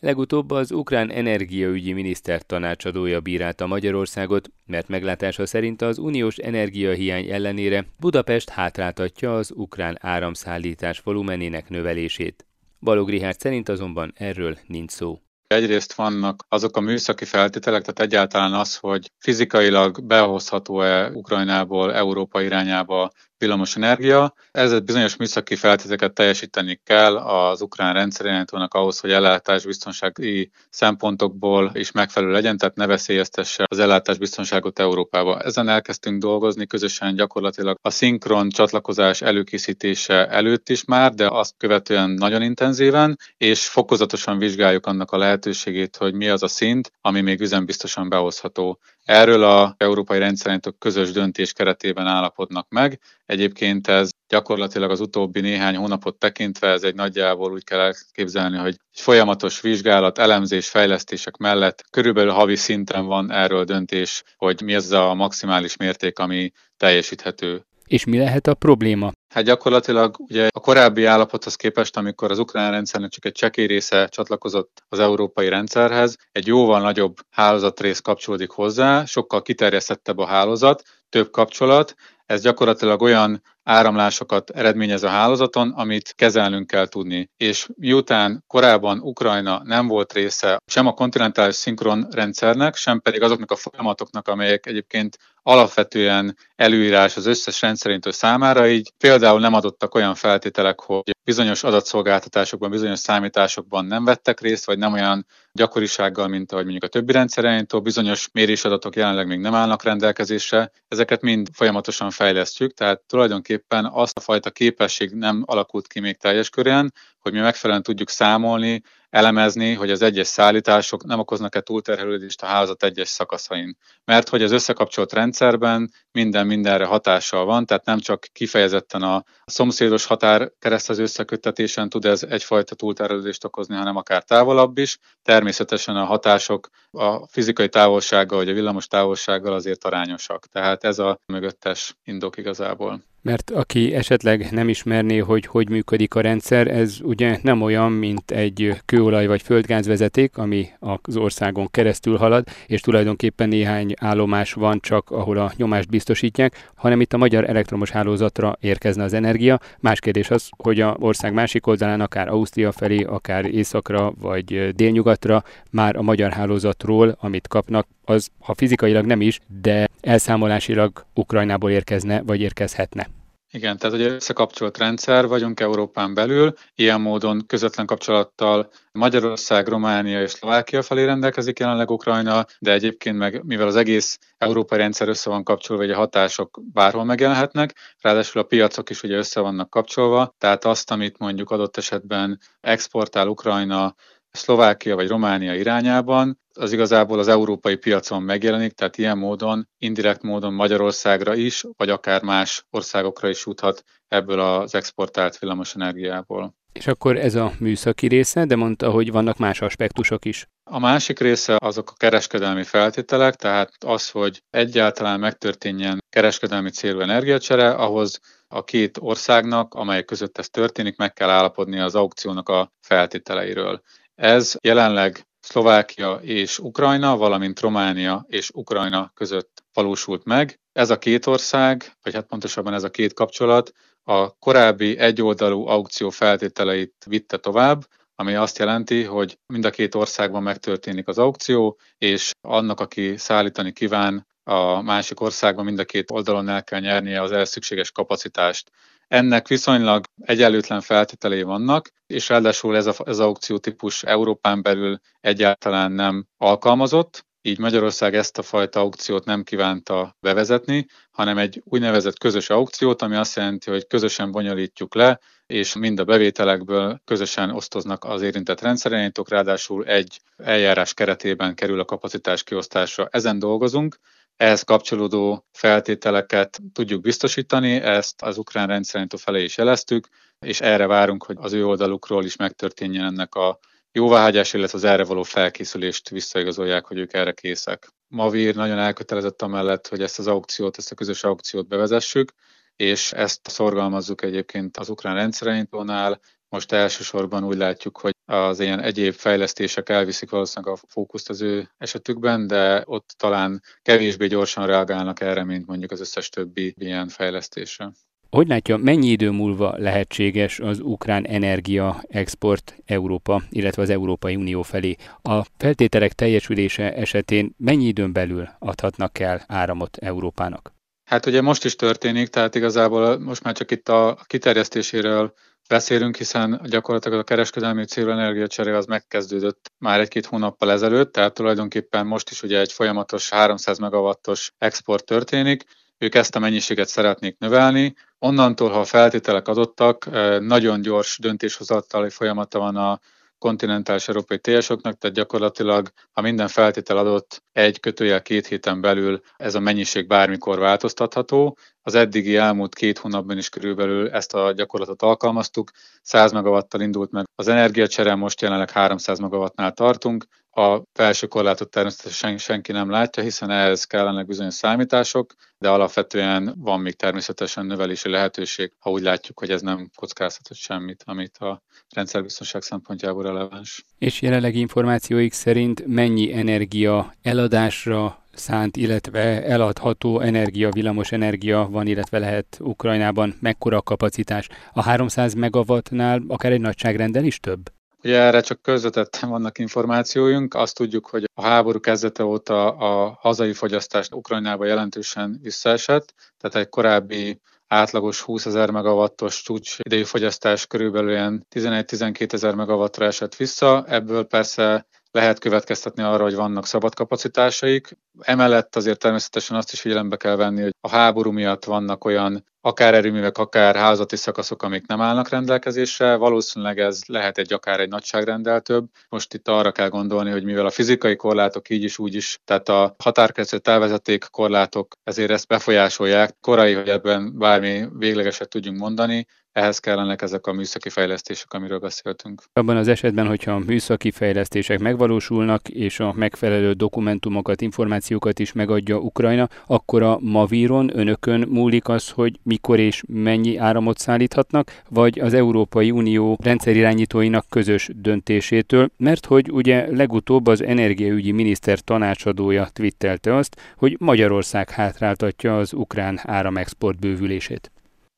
Legutóbb 0.00 0.50
az 0.50 0.72
ukrán 0.72 1.10
energiaügyi 1.10 1.92
miniszter 1.92 2.42
tanácsadója 2.42 3.20
bírálta 3.20 3.66
Magyarországot, 3.66 4.50
mert 4.66 4.88
meglátása 4.88 5.46
szerint 5.46 5.82
az 5.82 5.98
uniós 5.98 6.36
energiahiány 6.36 7.30
ellenére 7.30 7.86
Budapest 8.00 8.48
hátráltatja 8.48 9.36
az 9.36 9.52
ukrán 9.56 9.98
áramszállítás 10.00 11.00
volumenének 11.00 11.68
növelését. 11.68 12.46
Balog 12.80 13.08
Rihárd 13.08 13.38
szerint 13.38 13.68
azonban 13.68 14.12
erről 14.16 14.58
nincs 14.66 14.90
szó. 14.90 15.20
Egyrészt 15.52 15.92
vannak 15.92 16.44
azok 16.48 16.76
a 16.76 16.80
műszaki 16.80 17.24
feltételek, 17.24 17.80
tehát 17.80 18.00
egyáltalán 18.12 18.52
az, 18.52 18.76
hogy 18.76 19.10
fizikailag 19.18 20.04
behozható-e 20.04 21.10
Ukrajnából 21.10 21.94
Európa 21.94 22.42
irányába 22.42 23.10
villamos 23.42 23.76
energia. 23.76 24.34
Ez 24.50 24.80
bizonyos 24.80 25.16
műszaki 25.16 25.56
feltételeket 25.56 26.12
teljesíteni 26.12 26.80
kell 26.84 27.16
az 27.16 27.60
ukrán 27.62 27.94
rendszerirányítónak 27.94 28.74
ahhoz, 28.74 29.00
hogy 29.00 29.10
ellátásbiztonsági 29.10 30.50
szempontokból 30.70 31.70
is 31.74 31.90
megfelelő 31.90 32.32
legyen, 32.32 32.56
tehát 32.56 32.76
ne 32.76 32.86
veszélyeztesse 32.86 33.64
az 33.68 33.78
ellátásbiztonságot 33.78 34.78
Európába. 34.78 35.40
Ezen 35.40 35.68
elkezdtünk 35.68 36.20
dolgozni 36.20 36.66
közösen 36.66 37.14
gyakorlatilag 37.14 37.78
a 37.82 37.90
szinkron 37.90 38.48
csatlakozás 38.48 39.22
előkészítése 39.22 40.26
előtt 40.28 40.68
is 40.68 40.84
már, 40.84 41.12
de 41.14 41.28
azt 41.28 41.54
követően 41.58 42.10
nagyon 42.10 42.42
intenzíven, 42.42 43.18
és 43.36 43.68
fokozatosan 43.68 44.38
vizsgáljuk 44.38 44.86
annak 44.86 45.10
a 45.10 45.18
lehetőségét, 45.18 45.96
hogy 45.96 46.14
mi 46.14 46.28
az 46.28 46.42
a 46.42 46.48
szint, 46.48 46.92
ami 47.00 47.20
még 47.20 47.40
üzembiztosan 47.40 48.08
behozható. 48.08 48.78
Erről 49.04 49.44
a 49.44 49.74
európai 49.78 50.18
rendszerintők 50.18 50.78
közös 50.78 51.10
döntés 51.12 51.52
keretében 51.52 52.06
állapodnak 52.06 52.66
meg. 52.68 53.00
Egyébként 53.26 53.88
ez 53.88 54.10
gyakorlatilag 54.28 54.90
az 54.90 55.00
utóbbi 55.00 55.40
néhány 55.40 55.76
hónapot 55.76 56.18
tekintve 56.18 56.68
ez 56.68 56.82
egy 56.82 56.94
nagyjából 56.94 57.52
úgy 57.52 57.64
kell 57.64 57.80
elképzelni, 57.80 58.56
hogy 58.56 58.68
egy 58.68 59.00
folyamatos 59.00 59.60
vizsgálat, 59.60 60.18
elemzés, 60.18 60.68
fejlesztések 60.68 61.36
mellett 61.36 61.84
körülbelül 61.90 62.32
havi 62.32 62.56
szinten 62.56 63.06
van 63.06 63.32
erről 63.32 63.64
döntés, 63.64 64.22
hogy 64.36 64.60
mi 64.64 64.74
ez 64.74 64.90
a 64.90 65.14
maximális 65.14 65.76
mérték, 65.76 66.18
ami 66.18 66.52
teljesíthető 66.76 67.64
és 67.92 68.04
mi 68.04 68.18
lehet 68.18 68.46
a 68.46 68.54
probléma? 68.54 69.12
Hát 69.32 69.44
gyakorlatilag 69.44 70.16
ugye 70.18 70.48
a 70.54 70.60
korábbi 70.60 71.04
állapothoz 71.04 71.56
képest, 71.56 71.96
amikor 71.96 72.30
az 72.30 72.38
ukrán 72.38 72.70
rendszernek 72.70 73.10
csak 73.10 73.24
egy 73.24 73.32
csekély 73.32 73.66
része 73.66 74.08
csatlakozott 74.08 74.82
az 74.88 74.98
európai 74.98 75.48
rendszerhez, 75.48 76.16
egy 76.32 76.46
jóval 76.46 76.80
nagyobb 76.80 77.16
hálózatrész 77.30 78.00
kapcsolódik 78.00 78.50
hozzá, 78.50 79.04
sokkal 79.04 79.42
kiterjesztettebb 79.42 80.18
a 80.18 80.26
hálózat, 80.26 80.82
több 81.08 81.30
kapcsolat, 81.30 81.94
ez 82.26 82.42
gyakorlatilag 82.42 83.02
olyan 83.02 83.42
áramlásokat 83.62 84.50
eredményez 84.50 85.02
a 85.02 85.08
hálózaton, 85.08 85.70
amit 85.70 86.12
kezelnünk 86.16 86.66
kell 86.66 86.86
tudni. 86.86 87.30
És 87.36 87.68
miután 87.74 88.44
korábban 88.46 88.98
Ukrajna 88.98 89.60
nem 89.64 89.86
volt 89.86 90.12
része 90.12 90.58
sem 90.66 90.86
a 90.86 90.94
kontinentális 90.94 91.54
szinkron 91.54 92.06
rendszernek, 92.10 92.76
sem 92.76 93.00
pedig 93.00 93.22
azoknak 93.22 93.50
a 93.50 93.56
folyamatoknak, 93.56 94.28
amelyek 94.28 94.66
egyébként 94.66 95.18
alapvetően 95.42 96.36
előírás 96.56 97.16
az 97.16 97.26
összes 97.26 97.60
rendszerintő 97.60 98.10
számára, 98.10 98.68
így 98.68 98.92
például 98.98 99.40
nem 99.40 99.54
adottak 99.54 99.94
olyan 99.94 100.14
feltételek, 100.14 100.80
hogy 100.80 101.10
bizonyos 101.24 101.62
adatszolgáltatásokban, 101.62 102.70
bizonyos 102.70 102.98
számításokban 102.98 103.84
nem 103.84 104.04
vettek 104.04 104.40
részt, 104.40 104.66
vagy 104.66 104.78
nem 104.78 104.92
olyan 104.92 105.26
gyakorisággal, 105.52 106.28
mint 106.28 106.52
ahogy 106.52 106.64
mondjuk 106.64 106.84
a 106.84 106.88
többi 106.88 107.12
rendszerintől, 107.12 107.80
bizonyos 107.80 108.28
mérésadatok 108.32 108.96
jelenleg 108.96 109.26
még 109.26 109.38
nem 109.38 109.54
állnak 109.54 109.82
rendelkezésre, 109.82 110.70
ezeket 110.88 111.20
mind 111.20 111.48
folyamatosan 111.52 112.10
fejlesztjük, 112.10 112.74
tehát 112.74 113.00
tulajdonképpen 113.06 113.84
azt 113.92 114.16
a 114.16 114.20
fajta 114.20 114.50
képesség 114.50 115.10
nem 115.10 115.42
alakult 115.46 115.86
ki 115.86 116.00
még 116.00 116.16
teljes 116.16 116.48
körén, 116.48 116.90
hogy 117.22 117.32
mi 117.32 117.40
megfelelően 117.40 117.84
tudjuk 117.84 118.08
számolni, 118.08 118.82
elemezni, 119.12 119.74
hogy 119.74 119.90
az 119.90 120.02
egyes 120.02 120.26
szállítások 120.26 121.04
nem 121.04 121.18
okoznak-e 121.18 121.60
túlterhelődést 121.60 122.42
a 122.42 122.46
házat 122.46 122.82
egyes 122.82 123.08
szakaszain. 123.08 123.76
Mert 124.04 124.28
hogy 124.28 124.42
az 124.42 124.50
összekapcsolt 124.52 125.12
rendszerben 125.12 125.90
minden 126.12 126.46
mindenre 126.46 126.84
hatással 126.84 127.44
van, 127.44 127.66
tehát 127.66 127.84
nem 127.84 127.98
csak 127.98 128.26
kifejezetten 128.32 129.02
a 129.02 129.24
szomszédos 129.44 130.04
határ 130.04 130.50
keresztező 130.58 131.02
összeköttetésen 131.02 131.88
tud 131.88 132.04
ez 132.04 132.22
egyfajta 132.22 132.74
túlterhelődést 132.74 133.44
okozni, 133.44 133.76
hanem 133.76 133.96
akár 133.96 134.22
távolabb 134.22 134.78
is. 134.78 134.98
Természetesen 135.22 135.96
a 135.96 136.04
hatások 136.04 136.68
a 136.90 137.26
fizikai 137.28 137.68
távolsággal 137.68 138.38
vagy 138.38 138.48
a 138.48 138.54
villamos 138.54 138.86
távolsággal 138.86 139.52
azért 139.52 139.84
arányosak. 139.84 140.46
Tehát 140.46 140.84
ez 140.84 140.98
a 140.98 141.18
mögöttes 141.26 141.96
indok 142.04 142.36
igazából. 142.36 143.11
Mert 143.22 143.50
aki 143.50 143.94
esetleg 143.94 144.48
nem 144.50 144.68
ismerné, 144.68 145.18
hogy 145.18 145.46
hogy 145.46 145.68
működik 145.68 146.14
a 146.14 146.20
rendszer, 146.20 146.66
ez 146.66 146.98
ugye 147.02 147.38
nem 147.42 147.62
olyan, 147.62 147.92
mint 147.92 148.30
egy 148.30 148.76
kőolaj 148.84 149.26
vagy 149.26 149.42
földgázvezeték, 149.42 150.38
ami 150.38 150.68
az 150.78 151.16
országon 151.16 151.68
keresztül 151.70 152.16
halad, 152.16 152.46
és 152.66 152.80
tulajdonképpen 152.80 153.48
néhány 153.48 153.94
állomás 154.00 154.52
van 154.52 154.78
csak, 154.80 155.10
ahol 155.10 155.38
a 155.38 155.52
nyomást 155.56 155.88
biztosítják, 155.88 156.70
hanem 156.74 157.00
itt 157.00 157.12
a 157.12 157.16
magyar 157.16 157.48
elektromos 157.48 157.90
hálózatra 157.90 158.56
érkezne 158.60 159.04
az 159.04 159.12
energia. 159.12 159.60
Más 159.80 160.00
kérdés 160.00 160.30
az, 160.30 160.48
hogy 160.56 160.80
a 160.80 160.96
ország 160.98 161.32
másik 161.32 161.66
oldalán, 161.66 162.00
akár 162.00 162.28
Ausztria 162.28 162.72
felé, 162.72 163.02
akár 163.02 163.44
északra 163.44 164.12
vagy 164.20 164.74
délnyugatra 164.74 165.42
már 165.70 165.96
a 165.96 166.02
magyar 166.02 166.32
hálózatról, 166.32 167.16
amit 167.20 167.48
kapnak, 167.48 167.86
az, 168.04 168.28
ha 168.40 168.54
fizikailag 168.54 169.04
nem 169.04 169.20
is, 169.20 169.38
de 169.60 169.88
elszámolásilag 170.00 171.04
Ukrajnából 171.14 171.70
érkezne, 171.70 172.22
vagy 172.22 172.40
érkezhetne. 172.40 173.08
Igen, 173.54 173.78
tehát 173.78 173.96
egy 173.96 174.02
összekapcsolt 174.02 174.78
rendszer 174.78 175.26
vagyunk 175.26 175.60
Európán 175.60 176.14
belül, 176.14 176.54
ilyen 176.74 177.00
módon 177.00 177.46
közvetlen 177.46 177.86
kapcsolattal 177.86 178.70
Magyarország, 178.92 179.66
Románia 179.66 180.22
és 180.22 180.30
Szlovákia 180.30 180.82
felé 180.82 181.04
rendelkezik 181.04 181.58
jelenleg 181.58 181.90
Ukrajna, 181.90 182.44
de 182.58 182.72
egyébként 182.72 183.16
meg, 183.16 183.44
mivel 183.44 183.66
az 183.66 183.76
egész 183.76 184.18
európai 184.38 184.78
rendszer 184.78 185.08
össze 185.08 185.30
van 185.30 185.44
kapcsolva, 185.44 185.82
hogy 185.82 185.92
a 185.92 185.96
hatások 185.96 186.60
bárhol 186.72 187.04
megjelenhetnek, 187.04 187.74
ráadásul 188.00 188.40
a 188.40 188.44
piacok 188.44 188.90
is 188.90 189.02
ugye 189.02 189.16
össze 189.16 189.40
vannak 189.40 189.70
kapcsolva, 189.70 190.34
tehát 190.38 190.64
azt, 190.64 190.90
amit 190.90 191.18
mondjuk 191.18 191.50
adott 191.50 191.76
esetben 191.76 192.38
exportál 192.60 193.28
Ukrajna 193.28 193.94
Szlovákia 194.32 194.94
vagy 194.94 195.08
Románia 195.08 195.54
irányában, 195.54 196.40
az 196.54 196.72
igazából 196.72 197.18
az 197.18 197.28
európai 197.28 197.76
piacon 197.76 198.22
megjelenik, 198.22 198.72
tehát 198.72 198.98
ilyen 198.98 199.18
módon, 199.18 199.68
indirekt 199.78 200.22
módon 200.22 200.52
Magyarországra 200.52 201.34
is, 201.34 201.64
vagy 201.76 201.90
akár 201.90 202.22
más 202.22 202.66
országokra 202.70 203.28
is 203.28 203.46
juthat 203.46 203.84
ebből 204.08 204.40
az 204.40 204.74
exportált 204.74 205.38
villamosenergiából. 205.38 206.54
És 206.72 206.86
akkor 206.86 207.16
ez 207.16 207.34
a 207.34 207.52
műszaki 207.58 208.06
része, 208.06 208.44
de 208.44 208.56
mondta, 208.56 208.90
hogy 208.90 209.12
vannak 209.12 209.38
más 209.38 209.60
aspektusok 209.60 210.24
is. 210.24 210.46
A 210.70 210.78
másik 210.78 211.18
része 211.18 211.56
azok 211.58 211.90
a 211.90 211.96
kereskedelmi 211.96 212.62
feltételek, 212.62 213.34
tehát 213.34 213.72
az, 213.86 214.10
hogy 214.10 214.42
egyáltalán 214.50 215.20
megtörténjen 215.20 216.04
kereskedelmi 216.10 216.70
célú 216.70 217.00
energiacsere, 217.00 217.70
ahhoz 217.70 218.20
a 218.48 218.64
két 218.64 218.98
országnak, 219.00 219.74
amely 219.74 220.04
között 220.04 220.38
ez 220.38 220.48
történik, 220.48 220.96
meg 220.96 221.12
kell 221.12 221.30
állapodni 221.30 221.78
az 221.78 221.94
aukciónak 221.94 222.48
a 222.48 222.72
feltételeiről. 222.80 223.82
Ez 224.14 224.54
jelenleg 224.60 225.26
Szlovákia 225.40 226.14
és 226.14 226.58
Ukrajna, 226.58 227.16
valamint 227.16 227.60
Románia 227.60 228.24
és 228.28 228.50
Ukrajna 228.50 229.10
között 229.14 229.62
valósult 229.72 230.24
meg. 230.24 230.60
Ez 230.72 230.90
a 230.90 230.98
két 230.98 231.26
ország, 231.26 231.96
vagy 232.02 232.14
hát 232.14 232.26
pontosabban 232.26 232.74
ez 232.74 232.82
a 232.82 232.90
két 232.90 233.12
kapcsolat 233.14 233.72
a 234.02 234.38
korábbi 234.38 234.98
egyoldalú 234.98 235.66
aukció 235.66 236.10
feltételeit 236.10 237.04
vitte 237.06 237.36
tovább, 237.36 237.86
ami 238.14 238.34
azt 238.34 238.58
jelenti, 238.58 239.02
hogy 239.02 239.38
mind 239.46 239.64
a 239.64 239.70
két 239.70 239.94
országban 239.94 240.42
megtörténik 240.42 241.08
az 241.08 241.18
aukció, 241.18 241.78
és 241.98 242.30
annak, 242.40 242.80
aki 242.80 243.16
szállítani 243.16 243.72
kíván 243.72 244.26
a 244.44 244.80
másik 244.80 245.20
országban, 245.20 245.64
mind 245.64 245.78
a 245.78 245.84
két 245.84 246.10
oldalon 246.10 246.48
el 246.48 246.64
kell 246.64 246.80
nyernie 246.80 247.22
az 247.22 247.32
elszükséges 247.32 247.90
kapacitást. 247.90 248.70
Ennek 249.12 249.48
viszonylag 249.48 250.04
egyenlőtlen 250.22 250.80
feltételei 250.80 251.42
vannak, 251.42 251.88
és 252.06 252.28
ráadásul 252.28 252.76
ez, 252.76 252.86
a, 252.86 252.94
ez 253.04 253.18
a 253.18 253.24
aukciótípus 253.24 254.02
Európán 254.02 254.62
belül 254.62 254.98
egyáltalán 255.20 255.92
nem 255.92 256.26
alkalmazott, 256.36 257.26
így 257.42 257.58
Magyarország 257.58 258.14
ezt 258.14 258.38
a 258.38 258.42
fajta 258.42 258.80
aukciót 258.80 259.24
nem 259.24 259.42
kívánta 259.42 260.16
bevezetni, 260.20 260.86
hanem 261.10 261.38
egy 261.38 261.62
úgynevezett 261.64 262.18
közös 262.18 262.50
aukciót, 262.50 263.02
ami 263.02 263.16
azt 263.16 263.36
jelenti, 263.36 263.70
hogy 263.70 263.86
közösen 263.86 264.30
bonyolítjuk 264.30 264.94
le, 264.94 265.20
és 265.46 265.74
mind 265.74 265.98
a 265.98 266.04
bevételekből 266.04 267.00
közösen 267.04 267.50
osztoznak 267.50 268.04
az 268.04 268.22
érintett 268.22 268.60
rendszerirányítók, 268.60 269.28
ráadásul 269.28 269.84
egy 269.84 270.20
eljárás 270.36 270.94
keretében 270.94 271.54
kerül 271.54 271.80
a 271.80 271.84
kapacitás 271.84 272.42
kiosztásra. 272.42 273.08
Ezen 273.10 273.38
dolgozunk, 273.38 273.98
ehhez 274.36 274.62
kapcsolódó 274.62 275.46
feltételeket 275.52 276.60
tudjuk 276.72 277.00
biztosítani, 277.00 277.74
ezt 277.74 278.22
az 278.22 278.38
ukrán 278.38 278.66
rendszerintő 278.66 279.16
felé 279.16 279.42
is 279.42 279.56
jeleztük, 279.56 280.08
és 280.38 280.60
erre 280.60 280.86
várunk, 280.86 281.24
hogy 281.24 281.36
az 281.40 281.52
ő 281.52 281.66
oldalukról 281.66 282.24
is 282.24 282.36
megtörténjen 282.36 283.04
ennek 283.04 283.34
a 283.34 283.58
jóváhagyás, 283.92 284.52
illetve 284.52 284.78
az 284.78 284.84
erre 284.84 285.04
való 285.04 285.22
felkészülést 285.22 286.08
visszaigazolják, 286.08 286.84
hogy 286.84 286.98
ők 286.98 287.12
erre 287.12 287.32
készek. 287.32 287.88
Mavir 288.08 288.54
nagyon 288.54 288.78
elkötelezett 288.78 289.42
amellett, 289.42 289.88
hogy 289.88 290.02
ezt 290.02 290.18
az 290.18 290.26
aukciót, 290.26 290.78
ezt 290.78 290.90
a 290.90 290.94
közös 290.94 291.24
aukciót 291.24 291.68
bevezessük, 291.68 292.32
és 292.76 293.12
ezt 293.12 293.48
szorgalmazzuk 293.48 294.22
egyébként 294.22 294.76
az 294.76 294.88
ukrán 294.88 295.14
rendszereintónál. 295.14 296.20
Most 296.48 296.72
elsősorban 296.72 297.44
úgy 297.44 297.56
látjuk, 297.56 297.98
hogy 297.98 298.14
az 298.24 298.60
ilyen 298.60 298.80
egyéb 298.80 299.14
fejlesztések 299.14 299.88
elviszik 299.88 300.30
valószínűleg 300.30 300.74
a 300.74 300.86
fókuszt 300.88 301.28
az 301.28 301.40
ő 301.40 301.70
esetükben, 301.78 302.46
de 302.46 302.82
ott 302.84 303.14
talán 303.16 303.62
kevésbé 303.82 304.26
gyorsan 304.26 304.66
reagálnak 304.66 305.20
erre, 305.20 305.44
mint 305.44 305.66
mondjuk 305.66 305.90
az 305.90 306.00
összes 306.00 306.28
többi 306.28 306.74
ilyen 306.78 307.08
fejlesztésre. 307.08 307.92
Hogy 308.36 308.48
látja, 308.48 308.76
mennyi 308.76 309.08
idő 309.08 309.30
múlva 309.30 309.74
lehetséges 309.76 310.60
az 310.60 310.80
ukrán 310.80 311.26
energia 311.26 312.02
export 312.08 312.76
Európa, 312.84 313.42
illetve 313.50 313.82
az 313.82 313.90
Európai 313.90 314.36
Unió 314.36 314.62
felé? 314.62 314.96
A 315.22 315.42
feltételek 315.56 316.12
teljesülése 316.12 316.94
esetén 316.94 317.54
mennyi 317.58 317.84
időn 317.84 318.12
belül 318.12 318.48
adhatnak 318.58 319.18
el 319.18 319.44
áramot 319.46 319.96
Európának? 319.96 320.72
Hát 321.04 321.26
ugye 321.26 321.40
most 321.40 321.64
is 321.64 321.76
történik, 321.76 322.28
tehát 322.28 322.54
igazából 322.54 323.18
most 323.18 323.42
már 323.42 323.54
csak 323.54 323.70
itt 323.70 323.88
a 323.88 324.18
kiterjesztéséről 324.26 325.34
beszélünk, 325.68 326.16
hiszen 326.16 326.60
gyakorlatilag 326.64 327.18
a 327.18 327.24
kereskedelmi 327.24 327.84
célú 327.84 328.10
energiacsere 328.10 328.76
az 328.76 328.86
megkezdődött 328.86 329.72
már 329.78 330.00
egy-két 330.00 330.26
hónappal 330.26 330.70
ezelőtt, 330.70 331.12
tehát 331.12 331.34
tulajdonképpen 331.34 332.06
most 332.06 332.30
is 332.30 332.42
ugye 332.42 332.60
egy 332.60 332.72
folyamatos 332.72 333.30
300 333.30 333.78
megawattos 333.78 334.52
export 334.58 335.04
történik, 335.04 335.64
ők 336.02 336.14
ezt 336.14 336.36
a 336.36 336.38
mennyiséget 336.38 336.88
szeretnék 336.88 337.38
növelni. 337.38 337.94
Onnantól, 338.18 338.70
ha 338.70 338.80
a 338.80 338.84
feltételek 338.84 339.48
adottak, 339.48 340.06
eh, 340.06 340.40
nagyon 340.40 340.80
gyors 340.80 341.18
döntéshozatali 341.18 342.10
folyamata 342.10 342.58
van 342.58 342.76
a 342.76 343.00
kontinentális 343.38 344.08
európai 344.08 344.38
TS-oknak, 344.38 344.98
tehát 344.98 345.16
gyakorlatilag, 345.16 345.88
ha 346.12 346.20
minden 346.20 346.48
feltétel 346.48 346.96
adott, 346.96 347.42
egy 347.52 347.80
kötőjel 347.80 348.22
két 348.22 348.46
héten 348.46 348.80
belül 348.80 349.20
ez 349.36 349.54
a 349.54 349.60
mennyiség 349.60 350.06
bármikor 350.06 350.58
változtatható. 350.58 351.58
Az 351.82 351.94
eddigi 351.94 352.36
elmúlt 352.36 352.74
két 352.74 352.98
hónapban 352.98 353.38
is 353.38 353.48
körülbelül 353.48 354.10
ezt 354.10 354.34
a 354.34 354.52
gyakorlatot 354.52 355.02
alkalmaztuk. 355.02 355.70
100 356.02 356.32
megawattal 356.32 356.80
indult 356.80 357.10
meg 357.10 357.24
az 357.34 357.48
energiacsere, 357.48 358.14
most 358.14 358.40
jelenleg 358.40 358.70
300 358.70 359.18
megawattnál 359.18 359.72
tartunk. 359.72 360.26
A 360.54 360.82
felső 360.92 361.26
korlátot 361.26 361.70
természetesen 361.70 362.38
senki 362.38 362.72
nem 362.72 362.90
látja, 362.90 363.22
hiszen 363.22 363.50
ehhez 363.50 363.84
kellenek 363.84 364.26
bizonyos 364.26 364.54
számítások, 364.54 365.34
de 365.58 365.68
alapvetően 365.68 366.54
van 366.56 366.80
még 366.80 366.94
természetesen 366.94 367.66
növelési 367.66 368.08
lehetőség, 368.08 368.72
ha 368.78 368.90
úgy 368.90 369.02
látjuk, 369.02 369.38
hogy 369.38 369.50
ez 369.50 369.60
nem 369.60 369.90
kockáztatott 369.94 370.56
semmit, 370.56 371.02
amit 371.06 371.36
a 371.36 371.62
rendszerbiztonság 371.94 372.62
szempontjából 372.62 373.22
releváns. 373.22 373.84
És 373.98 374.22
jelenlegi 374.22 374.58
információik 374.58 375.32
szerint 375.32 375.86
mennyi 375.86 376.34
energia 376.34 377.14
eladásra 377.22 378.24
szánt, 378.34 378.76
illetve 378.76 379.44
eladható 379.44 380.20
energia, 380.20 380.70
villamos 380.70 381.12
energia 381.12 381.68
van, 381.70 381.86
illetve 381.86 382.18
lehet 382.18 382.58
Ukrajnában 382.60 383.36
mekkora 383.40 383.76
a 383.76 383.82
kapacitás. 383.82 384.48
A 384.72 384.82
300 384.82 385.34
megawattnál 385.34 386.22
akár 386.28 386.52
egy 386.52 386.60
nagyságrendel 386.60 387.24
is 387.24 387.40
több? 387.40 387.70
Ugye 388.04 388.20
erre 388.20 388.40
csak 388.40 388.62
közvetetten 388.62 389.28
vannak 389.28 389.58
információink. 389.58 390.54
Azt 390.54 390.74
tudjuk, 390.74 391.06
hogy 391.06 391.24
a 391.34 391.42
háború 391.42 391.80
kezdete 391.80 392.24
óta 392.24 392.76
a 392.76 393.18
hazai 393.20 393.52
fogyasztás 393.52 394.08
Ukrajnába 394.10 394.64
jelentősen 394.64 395.38
visszaesett, 395.42 396.14
tehát 396.38 396.56
egy 396.66 396.68
korábbi 396.68 397.40
átlagos 397.66 398.20
20 398.20 398.46
ezer 398.46 398.70
megawattos 398.70 399.42
csúcs 399.42 399.76
idei 399.78 400.04
fogyasztás 400.04 400.66
körülbelül 400.66 401.10
ilyen 401.10 401.46
11-12 401.54 402.32
ezer 402.32 402.54
megawattra 402.54 403.04
esett 403.04 403.34
vissza. 403.34 403.84
Ebből 403.88 404.24
persze 404.24 404.86
lehet 405.12 405.38
következtetni 405.38 406.02
arra, 406.02 406.22
hogy 406.22 406.34
vannak 406.34 406.66
szabad 406.66 406.94
kapacitásaik. 406.94 407.96
Emellett 408.20 408.76
azért 408.76 408.98
természetesen 408.98 409.56
azt 409.56 409.72
is 409.72 409.80
figyelembe 409.80 410.16
kell 410.16 410.36
venni, 410.36 410.62
hogy 410.62 410.74
a 410.80 410.88
háború 410.88 411.30
miatt 411.30 411.64
vannak 411.64 412.04
olyan 412.04 412.44
akár 412.60 412.94
erőművek, 412.94 413.38
akár 413.38 413.76
házati 413.76 414.16
szakaszok, 414.16 414.62
amik 414.62 414.86
nem 414.86 415.00
állnak 415.00 415.28
rendelkezésre. 415.28 416.14
Valószínűleg 416.14 416.78
ez 416.78 417.00
lehet 417.06 417.38
egy 417.38 417.52
akár 417.52 417.80
egy 417.80 417.88
nagyságrendel 417.88 418.60
több. 418.60 418.84
Most 419.08 419.34
itt 419.34 419.48
arra 419.48 419.72
kell 419.72 419.88
gondolni, 419.88 420.30
hogy 420.30 420.44
mivel 420.44 420.66
a 420.66 420.70
fizikai 420.70 421.16
korlátok 421.16 421.68
így 421.68 421.82
is 421.82 421.98
úgy 421.98 422.14
is, 422.14 422.38
tehát 422.44 422.68
a 422.68 422.94
határkező 422.98 423.58
távezeték 423.58 424.24
korlátok 424.30 424.94
ezért 425.04 425.30
ezt 425.30 425.46
befolyásolják. 425.46 426.36
Korai, 426.40 426.72
hogy 426.72 426.88
ebben 426.88 427.38
bármi 427.38 427.88
véglegeset 427.98 428.48
tudjunk 428.48 428.78
mondani, 428.78 429.26
ehhez 429.52 429.78
kellenek 429.78 430.22
ezek 430.22 430.46
a 430.46 430.52
műszaki 430.52 430.88
fejlesztések, 430.88 431.52
amiről 431.52 431.78
beszéltünk. 431.78 432.42
Abban 432.52 432.76
az 432.76 432.88
esetben, 432.88 433.26
hogyha 433.26 433.52
a 433.52 433.58
műszaki 433.58 434.10
fejlesztések 434.10 434.78
megvalósulnak, 434.78 435.68
és 435.68 436.00
a 436.00 436.12
megfelelő 436.16 436.72
dokumentumokat, 436.72 437.60
információkat 437.60 438.38
is 438.38 438.52
megadja 438.52 438.98
Ukrajna, 438.98 439.48
akkor 439.66 440.02
a 440.02 440.18
Mavíron 440.20 440.98
önökön 440.98 441.48
múlik 441.48 441.88
az, 441.88 442.10
hogy 442.10 442.38
mikor 442.42 442.78
és 442.78 443.02
mennyi 443.08 443.56
áramot 443.56 443.98
szállíthatnak, 443.98 444.82
vagy 444.88 445.20
az 445.20 445.34
Európai 445.34 445.90
Unió 445.90 446.38
rendszerirányítóinak 446.42 447.46
közös 447.48 447.90
döntésétől, 447.94 448.90
mert 448.96 449.26
hogy 449.26 449.50
ugye 449.50 449.96
legutóbb 449.96 450.46
az 450.46 450.62
energiaügyi 450.62 451.32
miniszter 451.32 451.78
tanácsadója 451.78 452.68
twittelte 452.72 453.36
azt, 453.36 453.60
hogy 453.76 453.96
Magyarország 453.98 454.70
hátráltatja 454.70 455.58
az 455.58 455.72
ukrán 455.72 456.20
áramexport 456.22 456.98
bővülését 456.98 457.71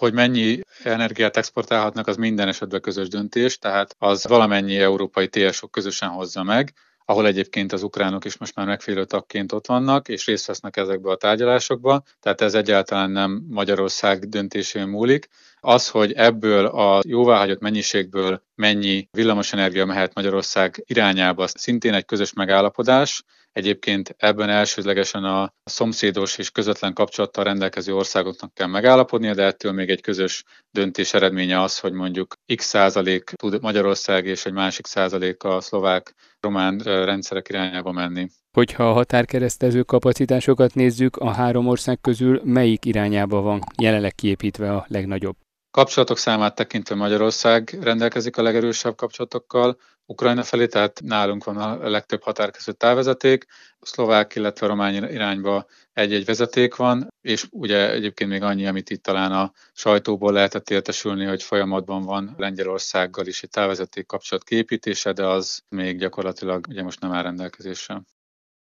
hogy 0.04 0.12
mennyi 0.12 0.60
energiát 0.82 1.36
exportálhatnak, 1.36 2.06
az 2.06 2.16
minden 2.16 2.48
esetben 2.48 2.80
közös 2.80 3.08
döntés, 3.08 3.58
tehát 3.58 3.94
az 3.98 4.26
valamennyi 4.26 4.78
európai 4.78 5.28
TSO 5.28 5.68
közösen 5.68 6.08
hozza 6.08 6.42
meg, 6.42 6.72
ahol 7.04 7.26
egyébként 7.26 7.72
az 7.72 7.82
ukránok 7.82 8.24
is 8.24 8.36
most 8.36 8.54
már 8.54 8.66
megfelelő 8.66 9.04
tagként 9.04 9.52
ott 9.52 9.66
vannak, 9.66 10.08
és 10.08 10.26
részt 10.26 10.46
vesznek 10.46 10.76
ezekbe 10.76 11.10
a 11.10 11.16
tárgyalásokba, 11.16 12.02
tehát 12.20 12.40
ez 12.40 12.54
egyáltalán 12.54 13.10
nem 13.10 13.44
Magyarország 13.48 14.28
döntésén 14.28 14.86
múlik. 14.86 15.28
Az, 15.66 15.88
hogy 15.88 16.12
ebből 16.12 16.66
a 16.66 17.00
jóváhagyott 17.06 17.60
mennyiségből 17.60 18.42
mennyi 18.54 19.08
villamosenergia 19.10 19.84
mehet 19.84 20.14
Magyarország 20.14 20.82
irányába, 20.86 21.46
szintén 21.46 21.94
egy 21.94 22.04
közös 22.04 22.32
megállapodás, 22.32 23.22
Egyébként 23.54 24.14
ebben 24.18 24.48
elsődlegesen 24.48 25.24
a 25.24 25.54
szomszédos 25.64 26.38
és 26.38 26.50
közvetlen 26.50 26.92
kapcsolattal 26.92 27.44
rendelkező 27.44 27.94
országoknak 27.94 28.54
kell 28.54 28.66
megállapodnia, 28.66 29.34
de 29.34 29.44
ettől 29.44 29.72
még 29.72 29.90
egy 29.90 30.00
közös 30.00 30.44
döntés 30.70 31.14
eredménye 31.14 31.60
az, 31.60 31.78
hogy 31.78 31.92
mondjuk 31.92 32.34
x 32.54 32.64
százalék 32.64 33.24
tud 33.24 33.62
Magyarország 33.62 34.26
és 34.26 34.46
egy 34.46 34.52
másik 34.52 34.86
százalék 34.86 35.42
a 35.42 35.60
szlovák 35.60 36.14
román 36.40 36.78
rendszerek 36.78 37.48
irányába 37.48 37.92
menni. 37.92 38.28
Hogyha 38.52 38.88
a 38.88 38.92
határkeresztező 38.92 39.82
kapacitásokat 39.82 40.74
nézzük, 40.74 41.16
a 41.16 41.30
három 41.30 41.66
ország 41.66 42.00
közül 42.00 42.40
melyik 42.44 42.84
irányába 42.84 43.40
van 43.40 43.60
jelenleg 43.82 44.14
kiépítve 44.14 44.74
a 44.74 44.84
legnagyobb? 44.88 45.36
Kapcsolatok 45.74 46.18
számát 46.18 46.54
tekintve 46.54 46.94
Magyarország 46.94 47.78
rendelkezik 47.80 48.36
a 48.36 48.42
legerősebb 48.42 48.96
kapcsolatokkal, 48.96 49.78
Ukrajna 50.06 50.42
felé, 50.42 50.66
tehát 50.66 51.00
nálunk 51.04 51.44
van 51.44 51.56
a 51.56 51.88
legtöbb 51.88 52.22
határkező 52.22 52.72
távezeték, 52.72 53.44
a 53.78 53.86
szlovák, 53.86 54.34
illetve 54.34 54.66
a 54.66 54.68
román 54.68 55.10
irányba 55.10 55.66
egy-egy 55.92 56.24
vezeték 56.24 56.76
van, 56.76 57.08
és 57.20 57.46
ugye 57.50 57.92
egyébként 57.92 58.30
még 58.30 58.42
annyi, 58.42 58.66
amit 58.66 58.90
itt 58.90 59.02
talán 59.02 59.32
a 59.32 59.52
sajtóból 59.72 60.32
lehetett 60.32 60.70
értesülni, 60.70 61.24
hogy 61.24 61.42
folyamatban 61.42 62.02
van 62.02 62.34
Lengyelországgal 62.36 63.26
is 63.26 63.42
egy 63.42 63.50
távezeték 63.50 64.06
kapcsolat 64.06 64.44
képítése, 64.44 65.12
de 65.12 65.26
az 65.26 65.62
még 65.68 65.98
gyakorlatilag 65.98 66.66
ugye 66.68 66.82
most 66.82 67.00
nem 67.00 67.12
áll 67.12 67.22
rendelkezésre. 67.22 68.02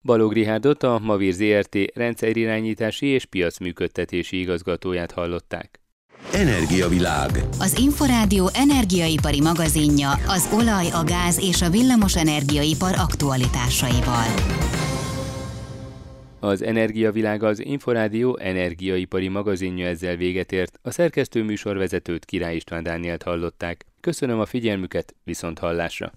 Balog 0.02 0.34
Rihárdot 0.34 0.84
a 0.84 1.00
Mavír 1.00 1.34
ZRT 1.34 1.76
rendszerirányítási 1.94 3.06
és 3.06 3.26
piacműködtetési 3.26 4.40
igazgatóját 4.40 5.12
hallották. 5.12 5.83
Energiavilág. 6.34 7.32
Az 7.60 7.78
Inforádió 7.78 8.50
energiaipari 8.54 9.42
magazinja 9.42 10.12
az 10.12 10.50
olaj, 10.54 10.90
a 10.90 11.04
gáz 11.04 11.40
és 11.40 11.62
a 11.62 11.70
villamos 11.70 12.16
energiaipar 12.16 12.94
aktualitásaival. 12.98 14.26
Az 16.40 16.62
Energiavilág 16.62 17.44
az 17.44 17.66
Inforádió 17.66 18.38
energiaipari 18.38 19.28
magazinja 19.28 19.88
ezzel 19.88 20.16
véget 20.16 20.52
ért. 20.52 20.80
A 20.82 20.92
szerkesztő 20.92 21.44
műsorvezetőt 21.44 22.26
Király 22.26 22.56
István 22.56 22.84
Dánielt 22.84 23.24
hallották. 23.24 23.86
Köszönöm 24.00 24.40
a 24.40 24.46
figyelmüket, 24.46 25.16
viszont 25.24 25.60
hallásra! 25.60 26.14